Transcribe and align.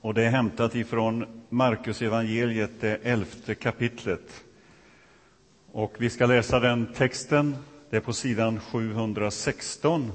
och 0.00 0.14
det 0.14 0.24
är 0.24 0.30
hämtat 0.30 0.74
ifrån 0.74 1.44
Markus 1.48 2.02
evangeliet, 2.02 2.70
det 2.80 2.96
elfte 3.02 3.54
kapitlet. 3.54 4.44
Och 5.72 5.94
vi 5.98 6.10
ska 6.10 6.26
läsa 6.26 6.60
den 6.60 6.86
texten, 6.94 7.56
det 7.90 7.96
är 7.96 8.00
på 8.00 8.12
sidan 8.12 8.60
716. 8.60 10.12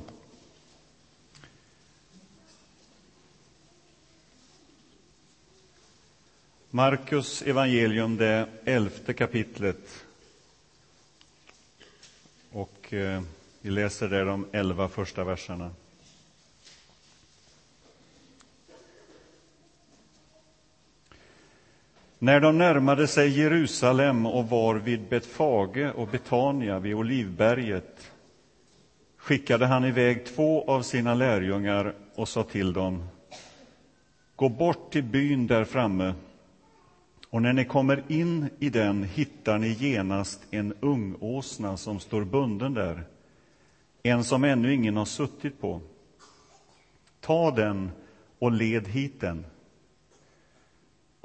Markus 6.70 7.42
evangelium, 7.42 8.18
det 8.18 8.50
elfte 8.66 9.14
kapitlet. 9.14 10.06
Och 12.52 12.94
eh, 12.94 13.22
vi 13.62 13.70
läser 13.70 14.08
där 14.08 14.26
de 14.26 14.48
elva 14.52 14.90
första 14.90 15.24
verserna. 15.24 15.72
När 22.20 22.40
de 22.40 22.58
närmade 22.58 23.08
sig 23.08 23.40
Jerusalem 23.40 24.26
och 24.26 24.50
var 24.50 24.76
vid 24.76 25.10
Betfage 25.10 25.92
och 25.96 26.08
Betania 26.08 26.80
vid 26.80 26.96
Olivberget 26.96 28.12
skickade 29.18 29.66
han 29.66 29.86
iväg 29.86 30.26
två 30.26 30.66
av 30.68 30.82
sina 30.82 31.14
lärjungar 31.14 31.94
och 32.16 32.30
sa 32.30 32.44
till 32.44 32.74
dem 32.74 33.04
Gå 34.36 34.50
bort 34.50 34.92
till 34.92 35.04
byn 35.04 35.48
där 35.48 35.64
framme 35.64 36.14
och 37.30 37.42
när 37.42 37.54
ni 37.54 37.66
kommer 37.66 38.04
in 38.08 38.50
i 38.60 38.70
den 38.70 39.04
hittar 39.04 39.58
ni 39.58 39.70
genast 39.70 40.42
en 40.52 40.74
ungåsna 40.80 41.78
som 41.78 42.00
står 42.00 42.24
bunden 42.24 42.74
där, 42.74 43.04
en 44.04 44.24
som 44.24 44.44
ännu 44.44 44.74
ingen 44.74 44.98
har 44.98 45.06
suttit 45.06 45.62
på. 45.62 45.82
Ta 47.20 47.52
den 47.52 47.92
och 48.40 48.52
led 48.52 48.88
hit 48.88 49.22
den. 49.22 49.46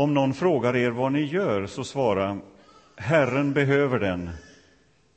Om 0.00 0.14
någon 0.14 0.34
frågar 0.34 0.76
er 0.76 0.90
vad 0.90 1.12
ni 1.12 1.20
gör, 1.20 1.66
så 1.66 1.84
svara 1.84 2.38
Herren 2.96 3.52
behöver 3.52 3.98
den 3.98 4.30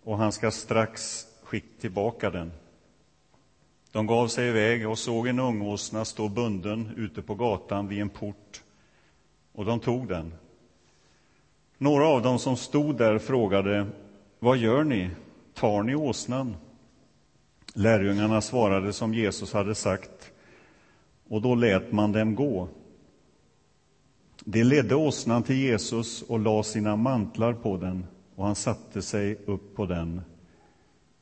och 0.04 0.18
han 0.18 0.32
ska 0.32 0.52
strax 0.52 1.26
skicka 1.44 1.82
tillbaka 1.82 2.30
den. 2.30 2.52
De 3.92 4.08
gav 4.08 4.28
sig 4.28 4.48
iväg 4.48 4.90
och 4.90 5.00
såg 5.00 5.28
en 5.28 5.40
ungåsna 5.40 6.06
stå 6.06 6.30
bunden 6.30 6.92
ute 6.98 7.22
på 7.22 7.36
gatan 7.36 7.88
vid 7.88 8.02
en 8.02 8.10
port, 8.10 8.64
och 9.54 9.66
de 9.66 9.80
tog 9.80 10.08
den. 10.08 10.34
Några 11.78 12.08
av 12.08 12.22
dem 12.22 12.40
som 12.40 12.58
stod 12.58 12.98
där 12.98 13.20
frågade 13.20 13.88
Vad 14.40 14.58
gör 14.58 14.84
ni? 14.84 15.10
Tar 15.54 15.84
ni 15.84 15.96
åsnan? 15.96 16.56
Lärjungarna 17.74 18.42
svarade 18.42 18.94
som 18.94 19.14
Jesus 19.14 19.54
hade 19.54 19.76
sagt, 19.76 20.32
och 21.30 21.42
då 21.42 21.56
lät 21.56 21.92
man 21.92 22.12
dem 22.12 22.36
gå. 22.36 22.68
De 24.46 24.64
ledde 24.64 24.96
åsnan 24.96 25.44
till 25.44 25.56
Jesus 25.56 26.22
och 26.22 26.40
lade 26.40 26.64
sina 26.64 26.96
mantlar 26.96 27.54
på 27.54 27.78
den, 27.78 28.06
och 28.36 28.46
han 28.46 28.56
satte 28.56 29.02
sig 29.02 29.38
upp 29.46 29.76
på 29.76 29.86
den. 29.86 30.22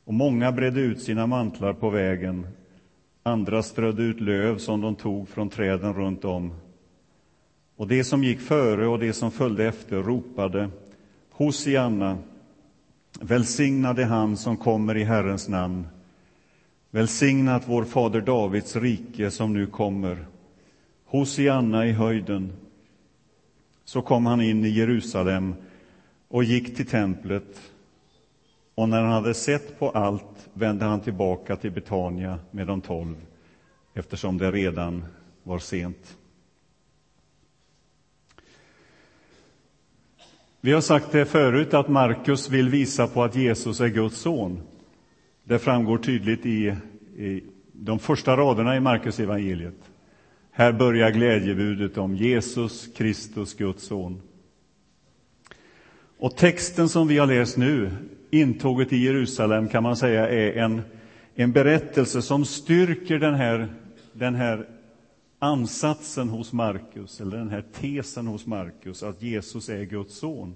Och 0.06 0.14
många 0.14 0.52
bredde 0.52 0.82
ut 0.82 1.02
sina 1.02 1.28
mantlar 1.28 1.74
på 1.74 1.90
vägen, 1.90 2.48
andra 3.24 3.64
strödde 3.64 4.04
ut 4.04 4.22
löv 4.22 4.58
som 4.58 4.82
de 4.82 4.96
tog 4.96 5.30
från 5.30 5.50
träden 5.50 5.94
runt 5.94 6.26
om. 6.26 6.54
Och 7.76 7.88
de 7.88 8.04
som 8.04 8.24
gick 8.24 8.40
före 8.40 8.88
och 8.88 9.00
de 9.00 9.14
som 9.14 9.32
följde 9.32 9.66
efter 9.66 10.04
ropade 10.04 10.70
Hosianna, 11.32 12.18
välsignade 13.20 14.06
han 14.06 14.38
som 14.38 14.58
kommer 14.58 14.98
i 14.98 15.04
Herrens 15.04 15.50
namn. 15.50 15.88
Välsignat 16.92 17.64
vår 17.66 17.84
fader 17.84 18.22
Davids 18.22 18.76
rike 18.76 19.32
som 19.32 19.54
nu 19.54 19.66
kommer. 19.66 20.26
Hosianna 21.06 21.88
i 21.88 21.92
höjden. 21.92 22.54
Så 23.86 24.02
kom 24.02 24.26
han 24.26 24.42
in 24.42 24.66
i 24.66 24.70
Jerusalem 24.70 25.56
och 26.28 26.44
gick 26.44 26.76
till 26.76 26.86
templet. 26.88 27.62
Och 28.76 28.90
när 28.90 29.02
han 29.02 29.12
hade 29.12 29.34
sett 29.34 29.80
på 29.80 29.90
allt 29.90 30.50
vände 30.54 30.86
han 30.86 31.00
tillbaka 31.00 31.56
till 31.56 31.72
Betania 31.72 32.40
med 32.52 32.68
de 32.68 32.82
tolv, 32.82 33.16
eftersom 33.94 34.38
det 34.38 34.52
redan 34.52 35.06
var 35.44 35.60
sent. 35.60 36.18
Vi 40.62 40.72
har 40.72 40.82
sagt 40.82 41.12
det 41.12 41.26
förut 41.26 41.74
att 41.74 41.90
Markus 41.90 42.50
vill 42.50 42.70
visa 42.70 43.08
på 43.08 43.24
att 43.24 43.36
Jesus 43.36 43.80
är 43.80 43.88
Guds 43.88 44.18
son. 44.18 44.62
Det 45.44 45.60
framgår 45.60 45.98
tydligt 45.98 46.46
i, 46.46 46.76
i 47.16 47.44
de 47.74 48.00
första 48.00 48.38
raderna 48.38 48.76
i 48.76 48.80
Markus 48.80 49.20
evangeliet. 49.20 49.91
Här 50.54 50.72
börjar 50.72 51.12
glädjebudet 51.12 51.98
om 51.98 52.16
Jesus 52.16 52.88
Kristus, 52.96 53.54
Guds 53.54 53.84
son. 53.84 54.22
Och 56.18 56.38
texten 56.38 56.90
som 56.90 57.08
vi 57.08 57.18
har 57.18 57.28
läst 57.28 57.58
nu, 57.58 57.92
intåget 58.32 58.94
i 58.94 58.98
Jerusalem, 58.98 59.70
kan 59.70 59.84
man 59.84 59.98
säga 59.98 60.30
är 60.30 60.54
en, 60.54 60.82
en 61.36 61.52
berättelse 61.52 62.22
som 62.22 62.46
styrker 62.46 63.20
den 63.20 63.34
här, 63.34 63.74
den 64.14 64.36
här 64.36 64.68
ansatsen 65.40 66.30
hos 66.30 66.54
Markus, 66.54 67.22
eller 67.22 67.38
den 67.38 67.50
här 67.50 67.64
tesen 67.74 68.28
hos 68.28 68.46
Markus, 68.46 69.04
att 69.04 69.22
Jesus 69.22 69.70
är 69.70 69.84
Guds 69.84 70.18
son. 70.18 70.56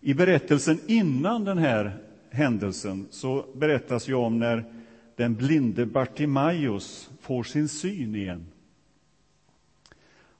I 0.00 0.14
berättelsen 0.14 0.78
innan 0.86 1.44
den 1.44 1.58
här 1.58 1.92
händelsen 2.30 3.06
så 3.10 3.44
berättas 3.54 4.08
ju 4.08 4.14
om 4.14 4.38
när 4.38 4.64
den 5.16 5.34
blinde 5.34 5.86
Bartimaios 5.86 7.10
får 7.20 7.42
sin 7.42 7.68
syn 7.68 8.14
igen. 8.14 8.46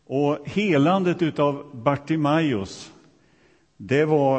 Och 0.07 0.39
helandet 0.45 1.39
av 1.39 1.71
Bartimaios, 1.85 2.93
det 3.77 4.05
var 4.05 4.39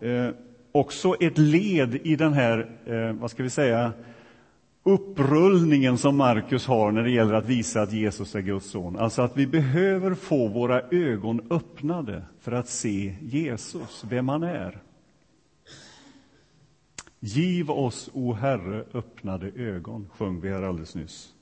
eh, 0.00 0.30
också 0.72 1.16
ett 1.20 1.38
led 1.38 1.94
i 1.94 2.16
den 2.16 2.32
här, 2.32 2.70
eh, 2.86 3.12
vad 3.12 3.30
ska 3.30 3.42
vi 3.42 3.50
säga, 3.50 3.92
upprullningen 4.82 5.98
som 5.98 6.16
Markus 6.16 6.66
har 6.66 6.92
när 6.92 7.02
det 7.02 7.10
gäller 7.10 7.34
att 7.34 7.46
visa 7.46 7.82
att 7.82 7.92
Jesus 7.92 8.34
är 8.34 8.40
Guds 8.40 8.70
son. 8.70 8.98
Alltså 8.98 9.22
att 9.22 9.36
vi 9.36 9.46
behöver 9.46 10.14
få 10.14 10.48
våra 10.48 10.80
ögon 10.80 11.46
öppnade 11.50 12.22
för 12.40 12.52
att 12.52 12.68
se 12.68 13.14
Jesus, 13.20 14.04
vem 14.08 14.28
han 14.28 14.42
är. 14.42 14.82
Giv 17.26 17.70
oss, 17.70 18.10
o 18.12 18.32
Herre, 18.32 18.84
öppnade 18.94 19.46
ögon, 19.46 20.08
sjöng 20.12 20.40
vi 20.40 20.48
här 20.48 20.62
alldeles 20.62 20.94
nyss. 20.94 21.34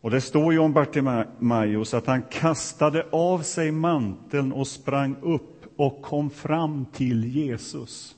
Och 0.00 0.10
det 0.10 0.20
står 0.20 0.52
ju 0.52 0.58
om 0.58 0.72
Bartimaeus 0.72 1.94
att 1.94 2.06
han 2.06 2.22
kastade 2.22 3.06
av 3.10 3.42
sig 3.42 3.72
manteln 3.72 4.52
och 4.52 4.66
sprang 4.66 5.16
upp 5.22 5.66
och 5.76 6.02
kom 6.02 6.30
fram 6.30 6.84
till 6.84 7.24
Jesus. 7.24 8.16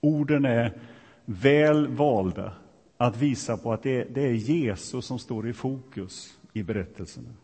Orden 0.00 0.44
är 0.44 0.80
väl 1.24 1.88
valda 1.88 2.52
att 2.96 3.16
visa 3.16 3.56
på 3.56 3.72
att 3.72 3.82
det 3.82 4.00
är, 4.00 4.08
det 4.10 4.22
är 4.22 4.32
Jesus 4.32 5.06
som 5.06 5.18
står 5.18 5.48
i 5.48 5.52
fokus 5.52 6.38
i 6.52 6.62
berättelserna. 6.62 7.34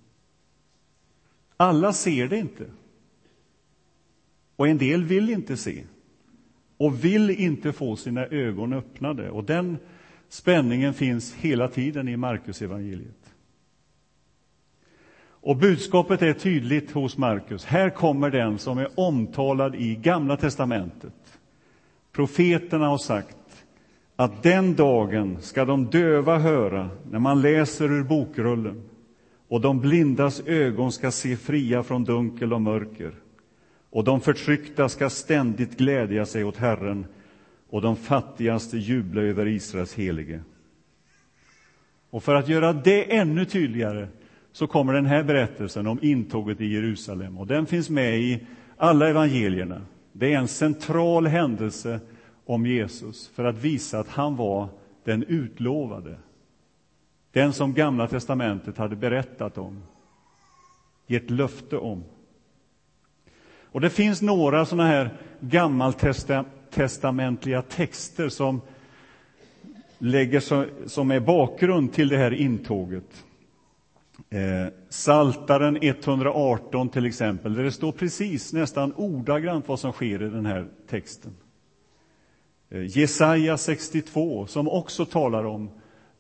Alla 1.57 1.93
ser 1.93 2.29
det 2.29 2.39
inte. 2.39 2.67
Och 4.57 4.69
en 4.69 4.79
del 4.79 5.05
vill 5.05 5.31
inte 5.31 5.57
se 5.57 5.85
och 6.81 7.05
vill 7.05 7.31
inte 7.31 7.73
få 7.73 7.97
sina 7.97 8.27
ögon 8.27 8.73
öppnade. 8.73 9.31
Och 9.31 9.45
den 9.45 9.79
spänningen 10.29 10.95
finns 10.95 11.35
hela 11.35 11.69
tiden 11.69 12.09
i 12.09 12.17
Markus 12.17 12.63
evangeliet. 12.63 13.35
Och 15.23 15.57
budskapet 15.57 16.23
är 16.23 16.33
tydligt 16.33 16.91
hos 16.91 17.19
Markus. 17.19 17.65
Här 17.65 17.91
kommer 17.91 18.31
den 18.31 18.59
som 18.59 18.79
är 18.79 18.89
omtalad 18.95 19.75
i 19.75 19.95
Gamla 19.95 20.37
testamentet. 20.37 21.39
Profeterna 22.13 22.89
har 22.89 22.99
sagt 22.99 23.65
att 24.17 24.43
den 24.43 24.75
dagen 24.75 25.39
ska 25.41 25.65
de 25.65 25.87
döva 25.87 26.39
höra 26.39 26.91
när 27.11 27.19
man 27.19 27.43
läser 27.43 27.93
ur 27.93 28.05
bokrullen 28.05 28.83
och 29.49 29.61
de 29.61 29.81
blindas 29.81 30.43
ögon 30.47 30.93
ska 30.93 31.11
se 31.11 31.37
fria 31.37 31.83
från 31.83 32.05
dunkel 32.05 32.53
och 32.53 32.63
mörker 32.63 33.15
och 33.91 34.05
de 34.05 34.21
förtryckta 34.21 34.89
ska 34.89 35.11
ständigt 35.11 35.79
glädja 35.79 36.27
sig 36.27 36.45
åt 36.45 36.57
Herren 36.57 37.07
och 37.71 37.83
de 37.83 37.97
fattigaste 37.97 38.79
jubla 38.79 39.23
över 39.23 39.47
Israels 39.47 39.95
helige. 39.95 40.41
Och 42.11 42.23
för 42.23 42.35
att 42.35 42.49
göra 42.49 42.73
det 42.73 43.17
ännu 43.17 43.45
tydligare 43.45 44.09
så 44.53 44.67
kommer 44.67 44.93
den 44.93 45.07
här 45.07 45.23
berättelsen 45.23 45.87
om 45.87 45.99
intåget 46.03 46.61
i 46.61 46.67
Jerusalem. 46.67 47.39
Och 47.39 47.47
Den 47.47 47.67
finns 47.67 47.91
med 47.91 48.21
i 48.21 48.47
alla 48.77 49.09
evangelierna. 49.09 49.83
Det 50.13 50.33
är 50.33 50.39
en 50.39 50.49
central 50.49 51.27
händelse 51.27 52.01
om 52.45 52.67
Jesus 52.67 53.29
för 53.29 53.45
att 53.45 53.59
visa 53.59 53.99
att 53.99 54.09
han 54.09 54.37
var 54.37 54.69
den 55.05 55.23
utlovade. 55.23 56.19
Den 57.33 57.53
som 57.53 57.75
Gamla 57.75 58.07
testamentet 58.07 58.79
hade 58.79 58.97
berättat 58.97 59.59
om, 59.59 59.83
gett 61.07 61.31
löfte 61.31 61.77
om. 61.77 62.05
Och 63.73 63.81
Det 63.81 63.91
finns 63.91 64.23
några 64.23 64.67
såna 64.67 64.87
här 64.87 65.11
gammaltestamentliga 65.41 67.63
texter 67.63 68.29
som, 68.29 68.61
lägger 69.99 70.41
som 70.89 71.11
är 71.11 71.21
bakgrund 71.21 71.93
till 71.93 72.09
det 72.09 72.17
här 72.17 72.35
intåget. 72.35 73.25
Eh, 74.31 74.67
Saltaren 74.89 75.79
118 75.83 76.89
till 76.89 77.07
exempel, 77.07 77.55
där 77.55 77.65
det 77.65 77.73
står 77.73 77.93
precis 77.93 78.53
nästan 78.53 78.93
ordagrant 78.97 79.69
vad 79.69 79.81
som 79.81 79.93
sker 79.93 80.23
i 80.23 80.31
den 80.31 80.47
här 80.47 80.69
texten. 80.89 81.33
Eh, 82.71 82.99
Jesaja 82.99 83.57
62, 83.57 84.47
som 84.47 84.69
också 84.69 85.05
talar 85.05 85.45
om 85.45 85.71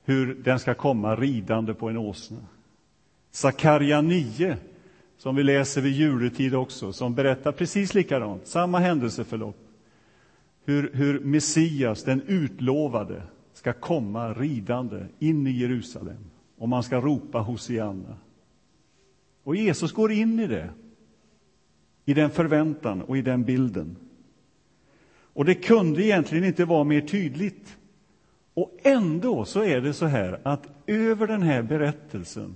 hur 0.04 0.34
den 0.34 0.58
ska 0.58 0.74
komma 0.74 1.16
ridande 1.16 1.74
på 1.74 1.88
en 1.88 1.96
åsna. 1.96 2.38
Sakarja 3.30 4.00
9, 4.00 4.56
som 5.20 5.36
vi 5.36 5.42
läser 5.42 5.80
vid 5.80 5.92
juletid 5.92 6.54
också, 6.54 6.92
som 6.92 7.14
berättar 7.14 7.52
precis 7.52 7.94
likadant, 7.94 8.46
samma 8.46 8.78
händelseförlopp. 8.78 9.68
Hur, 10.64 10.90
hur 10.92 11.20
Messias, 11.20 12.04
den 12.04 12.22
utlovade, 12.26 13.22
ska 13.52 13.72
komma 13.72 14.32
ridande 14.34 15.06
in 15.18 15.46
i 15.46 15.50
Jerusalem 15.50 16.30
och 16.58 16.68
man 16.68 16.82
ska 16.82 17.00
ropa 17.00 17.38
Hosianna. 17.38 18.16
Och 19.44 19.56
Jesus 19.56 19.92
går 19.92 20.12
in 20.12 20.40
i 20.40 20.46
det, 20.46 20.70
i 22.04 22.14
den 22.14 22.30
förväntan 22.30 23.02
och 23.02 23.18
i 23.18 23.22
den 23.22 23.44
bilden. 23.44 23.96
Och 25.32 25.44
det 25.44 25.54
kunde 25.54 26.04
egentligen 26.04 26.44
inte 26.44 26.64
vara 26.64 26.84
mer 26.84 27.00
tydligt. 27.00 27.78
Och 28.54 28.78
ändå 28.82 29.44
så 29.44 29.62
är 29.62 29.80
det 29.80 29.92
så 29.92 30.06
här 30.06 30.40
att 30.42 30.68
över 30.86 31.26
den 31.26 31.42
här 31.42 31.62
berättelsen 31.62 32.54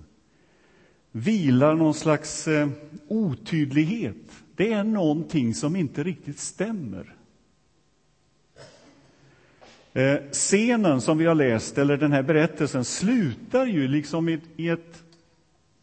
vilar 1.16 1.74
någon 1.74 1.94
slags 1.94 2.48
eh, 2.48 2.68
otydlighet. 3.08 4.16
Det 4.56 4.72
är 4.72 4.84
någonting 4.84 5.54
som 5.54 5.76
inte 5.76 6.02
riktigt 6.02 6.38
stämmer. 6.38 7.14
Eh, 9.92 10.16
scenen 10.32 11.00
som 11.00 11.18
vi 11.18 11.26
har 11.26 11.34
läst, 11.34 11.78
eller 11.78 11.96
den 11.96 12.12
här 12.12 12.22
berättelsen, 12.22 12.84
slutar 12.84 13.66
ju 13.66 13.88
liksom 13.88 14.28
i, 14.28 14.40
i 14.56 14.68
ett 14.68 15.02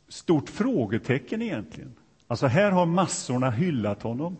stort 0.07 0.49
frågetecken 0.49 1.41
egentligen. 1.41 1.93
Alltså 2.27 2.47
här 2.47 2.71
har 2.71 2.85
massorna 2.85 3.51
hyllat 3.51 4.03
honom. 4.03 4.37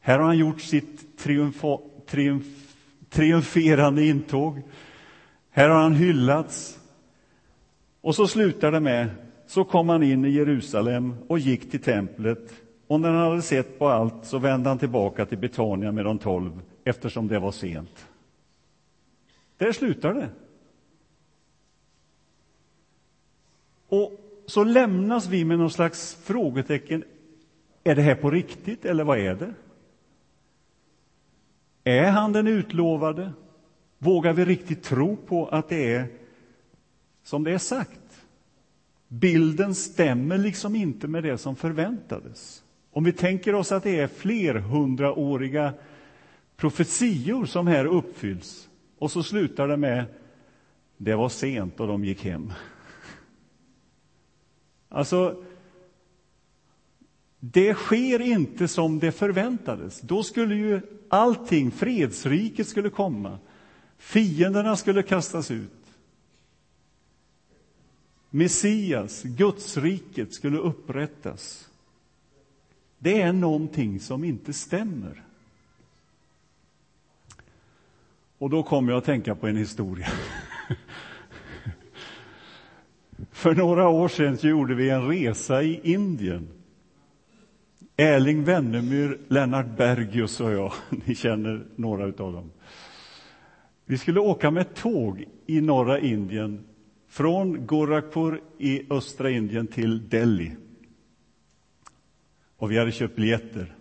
Här 0.00 0.18
har 0.18 0.26
han 0.26 0.38
gjort 0.38 0.60
sitt 0.60 1.18
triumfa, 1.18 1.78
triumf, 2.06 2.74
triumferande 3.10 4.04
intåg. 4.04 4.62
Här 5.50 5.68
har 5.68 5.82
han 5.82 5.94
hyllats. 5.94 6.78
Och 8.00 8.14
så 8.14 8.26
slutar 8.26 8.72
det 8.72 8.80
med, 8.80 9.08
så 9.48 9.64
kom 9.64 9.88
han 9.88 10.02
in 10.02 10.24
i 10.24 10.30
Jerusalem 10.30 11.14
och 11.26 11.38
gick 11.38 11.70
till 11.70 11.82
templet. 11.82 12.54
Och 12.86 13.00
när 13.00 13.10
han 13.10 13.30
hade 13.30 13.42
sett 13.42 13.78
på 13.78 13.88
allt 13.88 14.24
så 14.24 14.38
vände 14.38 14.68
han 14.68 14.78
tillbaka 14.78 15.26
till 15.26 15.38
Betania 15.38 15.92
med 15.92 16.04
de 16.04 16.18
tolv, 16.18 16.62
eftersom 16.84 17.28
det 17.28 17.38
var 17.38 17.52
sent. 17.52 18.06
Där 19.56 19.72
slutar 19.72 20.14
det. 20.14 20.28
Och 23.88 24.12
så 24.46 24.64
lämnas 24.64 25.26
vi 25.26 25.44
med 25.44 25.58
någon 25.58 25.70
slags 25.70 26.14
frågetecken. 26.14 27.04
Är 27.84 27.94
det 27.94 28.02
här 28.02 28.14
på 28.14 28.30
riktigt, 28.30 28.84
eller 28.84 29.04
vad 29.04 29.18
är 29.18 29.34
det? 29.34 29.54
Är 31.84 32.10
han 32.10 32.32
den 32.32 32.46
utlovade? 32.46 33.32
Vågar 33.98 34.32
vi 34.32 34.44
riktigt 34.44 34.82
tro 34.82 35.16
på 35.16 35.46
att 35.46 35.68
det 35.68 35.94
är 35.94 36.06
som 37.22 37.44
det 37.44 37.52
är 37.52 37.58
sagt? 37.58 38.07
Bilden 39.08 39.74
stämmer 39.74 40.38
liksom 40.38 40.76
inte 40.76 41.08
med 41.08 41.22
det 41.22 41.38
som 41.38 41.56
förväntades. 41.56 42.62
Om 42.90 43.04
vi 43.04 43.12
tänker 43.12 43.54
oss 43.54 43.72
att 43.72 43.82
det 43.82 44.00
är 44.00 44.08
flerhundraåriga 44.08 45.74
profetior 46.56 47.46
som 47.46 47.66
här 47.66 47.84
uppfylls 47.84 48.68
och 48.98 49.10
så 49.10 49.22
slutar 49.22 49.68
det 49.68 49.76
med 49.76 50.04
det 50.96 51.14
var 51.14 51.28
sent 51.28 51.80
och 51.80 51.86
de 51.86 52.04
gick 52.04 52.24
hem. 52.24 52.52
Alltså, 54.88 55.42
det 57.40 57.74
sker 57.74 58.20
inte 58.20 58.68
som 58.68 58.98
det 58.98 59.12
förväntades. 59.12 60.00
Då 60.00 60.22
skulle 60.22 60.54
ju 60.54 60.80
allting, 61.08 61.70
fredsriket 61.70 62.68
skulle 62.68 62.90
komma. 62.90 63.38
Fienderna 63.98 64.76
skulle 64.76 65.02
kastas 65.02 65.50
ut. 65.50 65.77
Messias, 68.30 69.22
Gudsriket, 69.22 70.34
skulle 70.34 70.58
upprättas. 70.58 71.68
Det 72.98 73.20
är 73.22 73.32
någonting 73.32 74.00
som 74.00 74.24
inte 74.24 74.52
stämmer. 74.52 75.22
Och 78.38 78.50
då 78.50 78.62
kommer 78.62 78.92
jag 78.92 78.98
att 78.98 79.04
tänka 79.04 79.34
på 79.34 79.46
en 79.46 79.56
historia. 79.56 80.08
För 83.30 83.54
några 83.54 83.88
år 83.88 84.08
sedan 84.08 84.38
gjorde 84.40 84.74
vi 84.74 84.90
en 84.90 85.08
resa 85.08 85.62
i 85.62 85.80
Indien. 85.92 86.48
Erling 87.96 88.44
Wennemyr, 88.44 89.18
Lennart 89.28 89.76
Bergius 89.76 90.40
och 90.40 90.52
jag, 90.52 90.72
ni 91.06 91.14
känner 91.14 91.66
några 91.76 92.04
av 92.04 92.12
dem. 92.32 92.50
Vi 93.84 93.98
skulle 93.98 94.20
åka 94.20 94.50
med 94.50 94.74
tåg 94.74 95.24
i 95.46 95.60
norra 95.60 96.00
Indien 96.00 96.67
från 97.08 97.66
Gorakhpur 97.66 98.42
i 98.58 98.92
östra 98.92 99.30
Indien 99.30 99.66
till 99.66 100.08
Delhi. 100.08 100.56
Och 102.56 102.70
vi 102.70 102.78
hade 102.78 102.92
köpt 102.92 103.16
biljetter. 103.16 103.74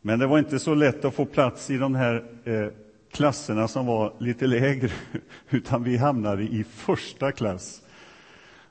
Men 0.00 0.18
det 0.18 0.26
var 0.26 0.38
inte 0.38 0.58
så 0.58 0.74
lätt 0.74 1.04
att 1.04 1.14
få 1.14 1.24
plats 1.24 1.70
i 1.70 1.76
de 1.78 1.94
här 1.94 2.24
eh, 2.44 2.68
klasserna 3.10 3.68
som 3.68 3.86
var 3.86 4.14
lite 4.18 4.46
lägre, 4.46 4.90
utan 5.50 5.84
vi 5.84 5.96
hamnade 5.96 6.42
i 6.42 6.64
första 6.64 7.32
klass. 7.32 7.82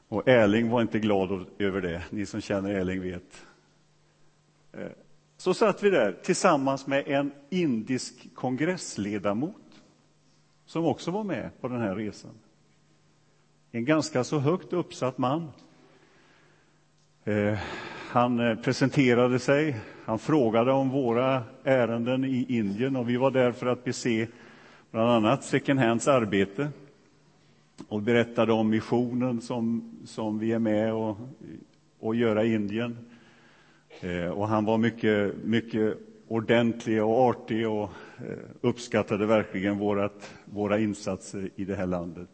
Och 0.08 0.28
Erling 0.28 0.69
var 0.69 0.81
inte 0.81 1.00
glad 1.00 1.46
över 1.60 1.81
det, 1.81 2.04
ni 2.10 2.25
som 2.25 2.42
känner 2.42 2.69
Erling 2.69 3.02
vet. 3.02 3.46
Eh, 4.74 4.88
så 5.38 5.54
satt 5.54 5.84
vi 5.84 5.90
där 5.90 6.18
tillsammans 6.24 6.88
med 6.88 7.08
en 7.08 7.31
indisk 7.50 8.36
kongressledamot 8.36 9.56
som 10.66 10.86
också 10.86 11.12
var 11.12 11.24
med 11.24 11.62
på 11.62 11.68
den 11.68 11.81
här 11.81 11.96
resan. 11.96 12.31
En 13.73 13.85
ganska 13.85 14.23
så 14.23 14.39
högt 14.39 14.73
uppsatt 14.73 15.18
man. 15.18 15.47
Eh, 17.23 17.57
han 18.09 18.39
eh, 18.39 18.56
presenterade 18.56 19.39
sig, 19.39 19.77
han 20.06 20.19
frågade 20.19 20.71
om 20.71 20.89
våra 20.89 21.44
ärenden 21.63 22.23
i 22.25 22.45
Indien 22.50 22.95
och 22.95 23.09
vi 23.09 23.18
var 23.18 23.31
där 23.31 23.51
för 23.51 23.65
att 23.68 23.83
bese 23.83 24.27
bland 24.91 25.09
annat 25.09 25.44
Second 25.44 25.79
Hands 25.79 26.07
arbete 26.07 26.69
och 27.88 28.01
berättade 28.01 28.53
om 28.53 28.69
missionen 28.69 29.41
som, 29.41 29.91
som 30.06 30.39
vi 30.39 30.51
är 30.51 30.59
med 30.59 30.94
och, 30.94 31.17
och 32.00 32.15
göra 32.15 32.43
i 32.43 32.53
Indien. 32.53 32.98
Eh, 34.01 34.27
och 34.27 34.48
han 34.48 34.65
var 34.65 34.77
mycket, 34.77 35.36
mycket 35.43 35.98
ordentlig 36.27 37.03
och 37.03 37.19
artig 37.19 37.69
och 37.69 37.89
eh, 38.17 38.38
uppskattade 38.62 39.25
verkligen 39.25 39.77
vårat, 39.77 40.34
våra 40.46 40.79
insatser 40.79 41.50
i 41.55 41.65
det 41.65 41.75
här 41.75 41.88
landet. 41.88 42.29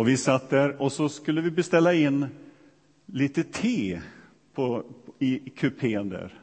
Och 0.00 0.08
vi 0.08 0.16
satt 0.16 0.50
där 0.50 0.82
och 0.82 0.92
så 0.92 1.08
skulle 1.08 1.40
vi 1.40 1.50
beställa 1.50 1.94
in 1.94 2.26
lite 3.06 3.44
te 3.44 4.00
på, 4.54 4.84
i 5.18 5.50
kupén 5.50 6.08
där. 6.08 6.34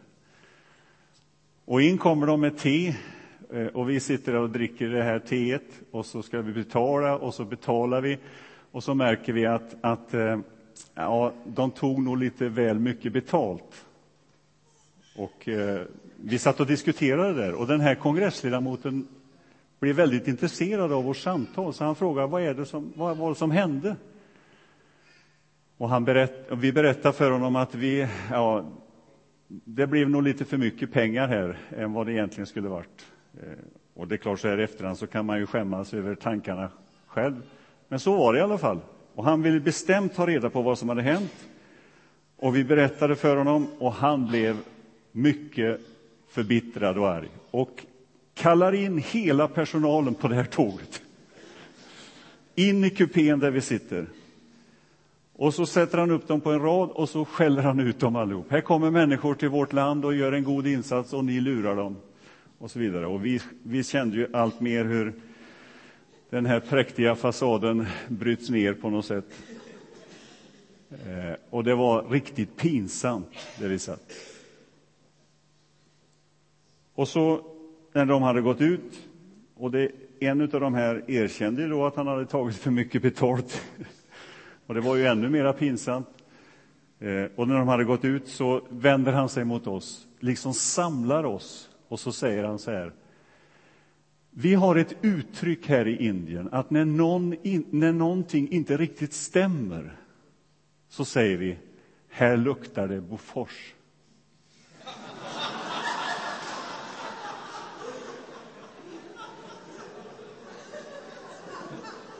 Och 1.66 1.82
in 1.82 1.98
kommer 1.98 2.28
de 2.28 2.42
med 2.42 2.58
te 2.58 2.96
eh, 3.54 3.68
och 3.68 3.90
vi 3.90 4.00
sitter 4.00 4.36
och 4.36 4.50
dricker 4.50 4.90
det 4.90 5.04
här 5.04 5.20
teet 5.20 5.82
och 5.92 6.06
så 6.06 6.22
ska 6.22 6.42
vi 6.42 6.54
betala 6.54 7.18
och 7.18 7.34
så 7.34 7.46
betalar 7.46 8.02
vi 8.02 8.18
och 8.72 8.84
så 8.84 8.94
märker 8.94 9.34
vi 9.34 9.46
att, 9.46 9.76
att 9.82 10.14
eh, 10.14 10.40
ja, 10.94 11.34
de 11.46 11.72
tog 11.72 12.04
nog 12.04 12.18
lite 12.18 12.50
väl 12.50 12.80
mycket 12.80 13.14
betalt. 13.14 13.86
Och 15.16 15.48
eh, 15.48 15.82
vi 16.16 16.40
satt 16.40 16.60
och 16.60 16.68
diskuterade 16.68 17.34
där 17.34 17.54
och 17.54 17.68
den 17.68 17.82
här 17.82 17.96
kongressledamoten 17.96 19.08
blev 19.80 19.96
väldigt 19.96 20.28
intresserad 20.28 20.92
av 20.92 21.04
vårt 21.04 21.18
samtal 21.18 21.74
så 21.74 21.84
han 21.84 21.96
frågade 21.96 22.28
vad 22.28 22.42
är 22.42 22.54
det 22.54 22.66
som, 22.66 22.94
vad 22.96 23.18
var 23.18 23.30
det 23.30 23.36
som 23.36 23.52
hände. 23.52 23.96
Och, 25.78 25.90
han 25.90 26.06
berätt, 26.06 26.52
och 26.52 26.64
vi 26.64 26.72
berättade 26.72 27.14
för 27.14 27.32
honom 27.32 27.56
att 27.56 27.76
vi, 27.76 28.08
ja, 28.32 28.66
det 29.48 29.88
blev 29.88 30.10
nog 30.10 30.24
lite 30.24 30.46
för 30.46 30.58
mycket 30.58 30.92
pengar 30.92 31.28
här 31.28 31.58
än 31.78 31.94
vad 31.94 32.06
det 32.06 32.14
egentligen 32.14 32.48
skulle 32.48 32.70
varit. 32.70 33.06
Eh, 33.34 33.50
och 33.94 34.08
det 34.08 34.16
är 34.16 34.18
klart, 34.18 34.40
så 34.40 34.48
här 34.48 34.58
efterhand 34.58 34.98
så 34.98 35.08
kan 35.08 35.26
man 35.26 35.40
ju 35.40 35.46
skämmas 35.46 35.94
över 35.94 36.16
tankarna 36.16 36.70
själv. 37.08 37.42
Men 37.88 38.00
så 38.00 38.18
var 38.18 38.34
det 38.34 38.40
i 38.40 38.42
alla 38.42 38.58
fall. 38.58 38.80
Och 39.16 39.24
han 39.24 39.42
ville 39.42 39.60
bestämt 39.60 40.16
ta 40.16 40.28
reda 40.28 40.50
på 40.50 40.62
vad 40.62 40.78
som 40.78 40.90
hade 40.90 41.02
hänt. 41.02 41.48
Och 42.38 42.56
vi 42.56 42.64
berättade 42.64 43.16
för 43.16 43.38
honom 43.38 43.68
och 43.80 43.94
han 43.94 44.28
blev 44.28 44.58
mycket 45.12 45.82
förbittrad 46.28 46.98
och 46.98 47.10
arg. 47.10 47.30
Och 47.52 47.86
kallar 48.38 48.75
in 48.75 48.98
hela 48.98 49.48
personalen 49.48 50.15
på 50.15 50.27
det 50.27 50.36
här 50.36 50.44
tåget. 50.44 51.01
In 52.56 52.84
i 52.84 52.89
kupén 52.89 53.39
där 53.39 53.51
vi 53.51 53.62
sitter. 53.62 54.08
Och 55.34 55.53
så 55.53 55.65
sätter 55.65 55.98
han 55.98 56.12
upp 56.12 56.27
dem 56.27 56.41
på 56.41 56.51
en 56.51 56.62
rad 56.62 56.89
och 56.89 57.10
så 57.10 57.25
skäller 57.25 57.62
han 57.62 57.79
ut 57.79 58.00
dem 58.00 58.15
allihop. 58.15 58.46
Här 58.50 58.62
kommer 58.62 58.91
människor 58.91 59.36
till 59.36 59.50
vårt 59.50 59.74
land 59.74 60.06
och 60.06 60.15
gör 60.15 60.32
en 60.32 60.44
god 60.44 60.67
insats 60.67 61.13
och 61.13 61.25
ni 61.25 61.39
lurar 61.39 61.75
dem. 61.75 61.96
Och 62.58 62.72
så 62.72 62.79
vidare. 62.79 63.08
Och 63.08 63.25
vi, 63.25 63.41
vi 63.63 63.84
kände 63.84 64.17
ju 64.17 64.27
allt 64.34 64.60
mer 64.60 64.86
hur 64.86 65.13
den 66.29 66.46
här 66.46 66.60
präktiga 66.60 67.15
fasaden 67.15 67.86
bryts 68.08 68.50
ner 68.50 68.74
på 68.74 68.89
något 68.89 69.06
sätt. 69.06 69.25
Eh, 70.89 71.36
och 71.50 71.63
det 71.63 71.75
var 71.75 72.10
riktigt 72.10 72.56
pinsamt, 72.56 73.29
där 73.60 73.67
vi 73.67 73.79
satt. 73.79 74.12
Och 76.96 77.08
så, 77.08 77.57
när 77.98 78.06
de 78.06 78.24
hade 78.24 78.42
gått 78.42 78.62
ut, 78.62 79.00
och 79.56 79.72
det, 79.72 79.92
en 80.20 80.42
av 80.42 80.48
de 80.48 80.74
här 80.74 81.12
erkände 81.12 81.68
då 81.68 81.86
att 81.86 81.96
han 81.96 82.08
hade 82.08 82.25
tagit 82.25 82.56
för 82.56 82.72
mycket 82.72 83.01
betalt. 83.01 83.62
Och 84.68 84.74
det 84.74 84.82
var 84.82 84.96
ju 84.96 85.06
ännu 85.06 85.30
mer 85.30 85.54
pinsamt. 85.54 86.08
Eh, 87.00 87.25
och 87.36 87.48
när 87.48 87.56
de 87.56 87.68
hade 87.68 87.84
gått 87.84 88.06
ut 88.06 88.27
så 88.27 88.62
vänder 88.70 89.12
han 89.12 89.30
sig 89.30 89.46
mot 89.46 89.68
oss, 89.68 90.08
liksom 90.20 90.54
samlar 90.54 91.24
oss, 91.24 91.70
och 91.88 92.00
så 92.00 92.12
säger 92.12 92.44
han 92.44 92.60
så 92.60 92.72
här. 92.72 92.92
Vi 94.32 94.54
har 94.54 94.75
ett 94.75 94.94
uttryck 95.01 95.68
här 95.68 95.88
i 95.88 96.06
Indien 96.06 96.50
att 96.51 96.70
när, 96.70 96.86
någon 96.86 97.36
in, 97.44 97.66
när 97.70 97.92
någonting 97.92 98.51
inte 98.51 98.77
riktigt 98.77 99.13
stämmer 99.13 99.96
så 100.89 101.06
säger 101.06 101.38
vi 101.38 101.58
här 102.10 102.38
luktar 102.38 102.88
det 102.88 103.01
Bofors. 103.01 103.74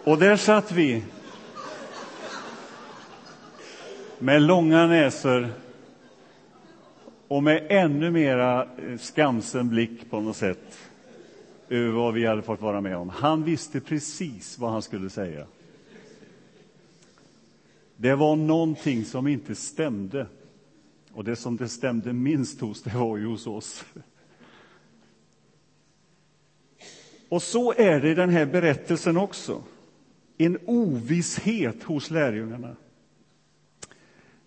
Och 0.08 0.18
där 0.18 0.38
satt 0.38 0.72
vi 0.72 1.04
med 4.20 4.42
långa 4.42 4.88
näsor 4.88 5.50
och 7.28 7.44
med 7.44 7.68
ännu 7.70 8.12
mera 8.12 8.64
eh, 8.64 8.98
skamsen 8.98 9.70
blick 9.70 10.10
på 10.10 10.20
något 10.20 10.36
sätt 10.36 10.78
över 11.70 11.92
vad 11.92 12.14
vi 12.14 12.26
hade 12.26 12.42
fått 12.42 12.62
vara 12.62 12.82
med 12.82 12.98
om. 12.98 13.10
Han 13.10 13.44
visste 13.44 13.80
precis 13.80 14.60
vad 14.60 14.72
han 14.72 14.82
skulle 14.82 15.10
säga. 15.10 15.46
Det 17.96 18.16
var 18.16 18.36
någonting 18.36 19.06
som 19.06 19.28
inte 19.28 19.56
stämde. 19.56 20.28
Och 21.14 21.24
det 21.24 21.36
som 21.36 21.58
det 21.58 21.70
stämde 21.70 22.14
minst 22.14 22.62
hos, 22.62 22.84
det 22.84 22.98
var 22.98 23.18
ju 23.18 23.26
hos 23.26 23.48
oss. 23.48 23.86
Och 27.30 27.44
så 27.44 27.74
är 27.74 28.00
det 28.00 28.10
i 28.10 28.14
den 28.14 28.30
här 28.30 28.46
berättelsen 28.46 29.18
också. 29.18 29.64
En 30.38 30.58
ovisshet 30.66 31.84
hos 31.84 32.12
lärjungarna. 32.12 32.76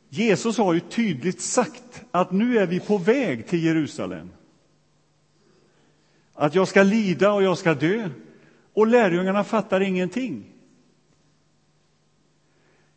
Jesus 0.08 0.58
har 0.58 0.74
ju 0.74 0.80
tydligt 0.80 1.40
sagt 1.40 2.04
att 2.10 2.32
nu 2.32 2.58
är 2.58 2.66
vi 2.66 2.80
på 2.80 2.98
väg 2.98 3.46
till 3.46 3.64
Jerusalem. 3.64 4.30
Att 6.34 6.54
jag 6.54 6.68
ska 6.68 6.82
lida 6.82 7.32
och 7.32 7.42
jag 7.42 7.58
ska 7.58 7.74
dö. 7.74 8.10
Och 8.72 8.86
lärjungarna 8.86 9.44
fattar 9.44 9.80
ingenting. 9.80 10.44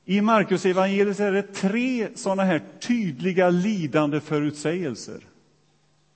I 0.05 0.21
Markus 0.21 0.65
evangeliet 0.65 1.19
är 1.19 1.31
det 1.31 1.53
tre 1.53 2.07
sådana 2.15 2.43
här 2.43 2.61
tydliga 2.79 3.49
lidande 3.49 4.19
förutsägelser. 4.19 5.19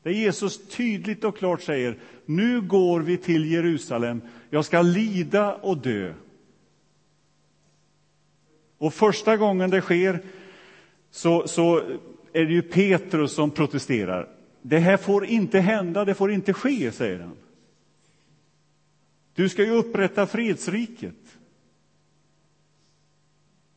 Där 0.04 0.12
Jesus 0.12 0.68
tydligt 0.68 1.24
och 1.24 1.38
klart 1.38 1.62
säger, 1.62 1.98
nu 2.26 2.62
går 2.62 3.00
vi 3.00 3.18
till 3.18 3.52
Jerusalem, 3.52 4.22
jag 4.50 4.66
ska 4.66 4.82
lida 4.82 5.56
och 5.56 5.78
dö. 5.78 6.14
Och 8.78 8.94
första 8.94 9.38
gången 9.38 9.70
det 9.70 9.82
sker 9.82 10.24
så, 11.12 11.48
så 11.48 11.78
är 12.34 12.46
det 12.46 12.54
ju 12.54 12.62
Petrus 12.62 13.34
som 13.34 13.52
protesterar. 13.52 14.30
Det 14.62 14.80
här 14.80 14.98
får 14.98 15.26
inte 15.26 15.60
hända, 15.60 16.06
det 16.06 16.14
får 16.14 16.32
inte 16.32 16.54
ske, 16.54 16.92
säger 16.92 17.20
han. 17.20 17.38
Du 19.34 19.50
ska 19.50 19.64
ju 19.64 19.72
upprätta 19.72 20.28
fredsriket. 20.28 21.16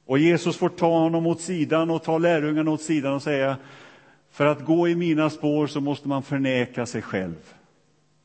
Och 0.04 0.18
Jesus 0.18 0.56
får 0.56 0.68
ta 0.68 0.98
honom 0.98 1.26
åt 1.26 1.40
sidan 1.40 1.90
och 1.90 2.02
ta 2.02 2.18
lärjungarna 2.18 2.70
åt 2.70 2.82
sidan 2.82 3.14
och 3.14 3.22
säga 3.22 3.56
för 4.30 4.46
att 4.46 4.64
gå 4.64 4.88
i 4.88 4.94
mina 4.94 5.30
spår 5.30 5.66
så 5.66 5.80
måste 5.80 6.08
man 6.08 6.22
förneka 6.22 6.86
sig 6.86 7.02
själv, 7.02 7.54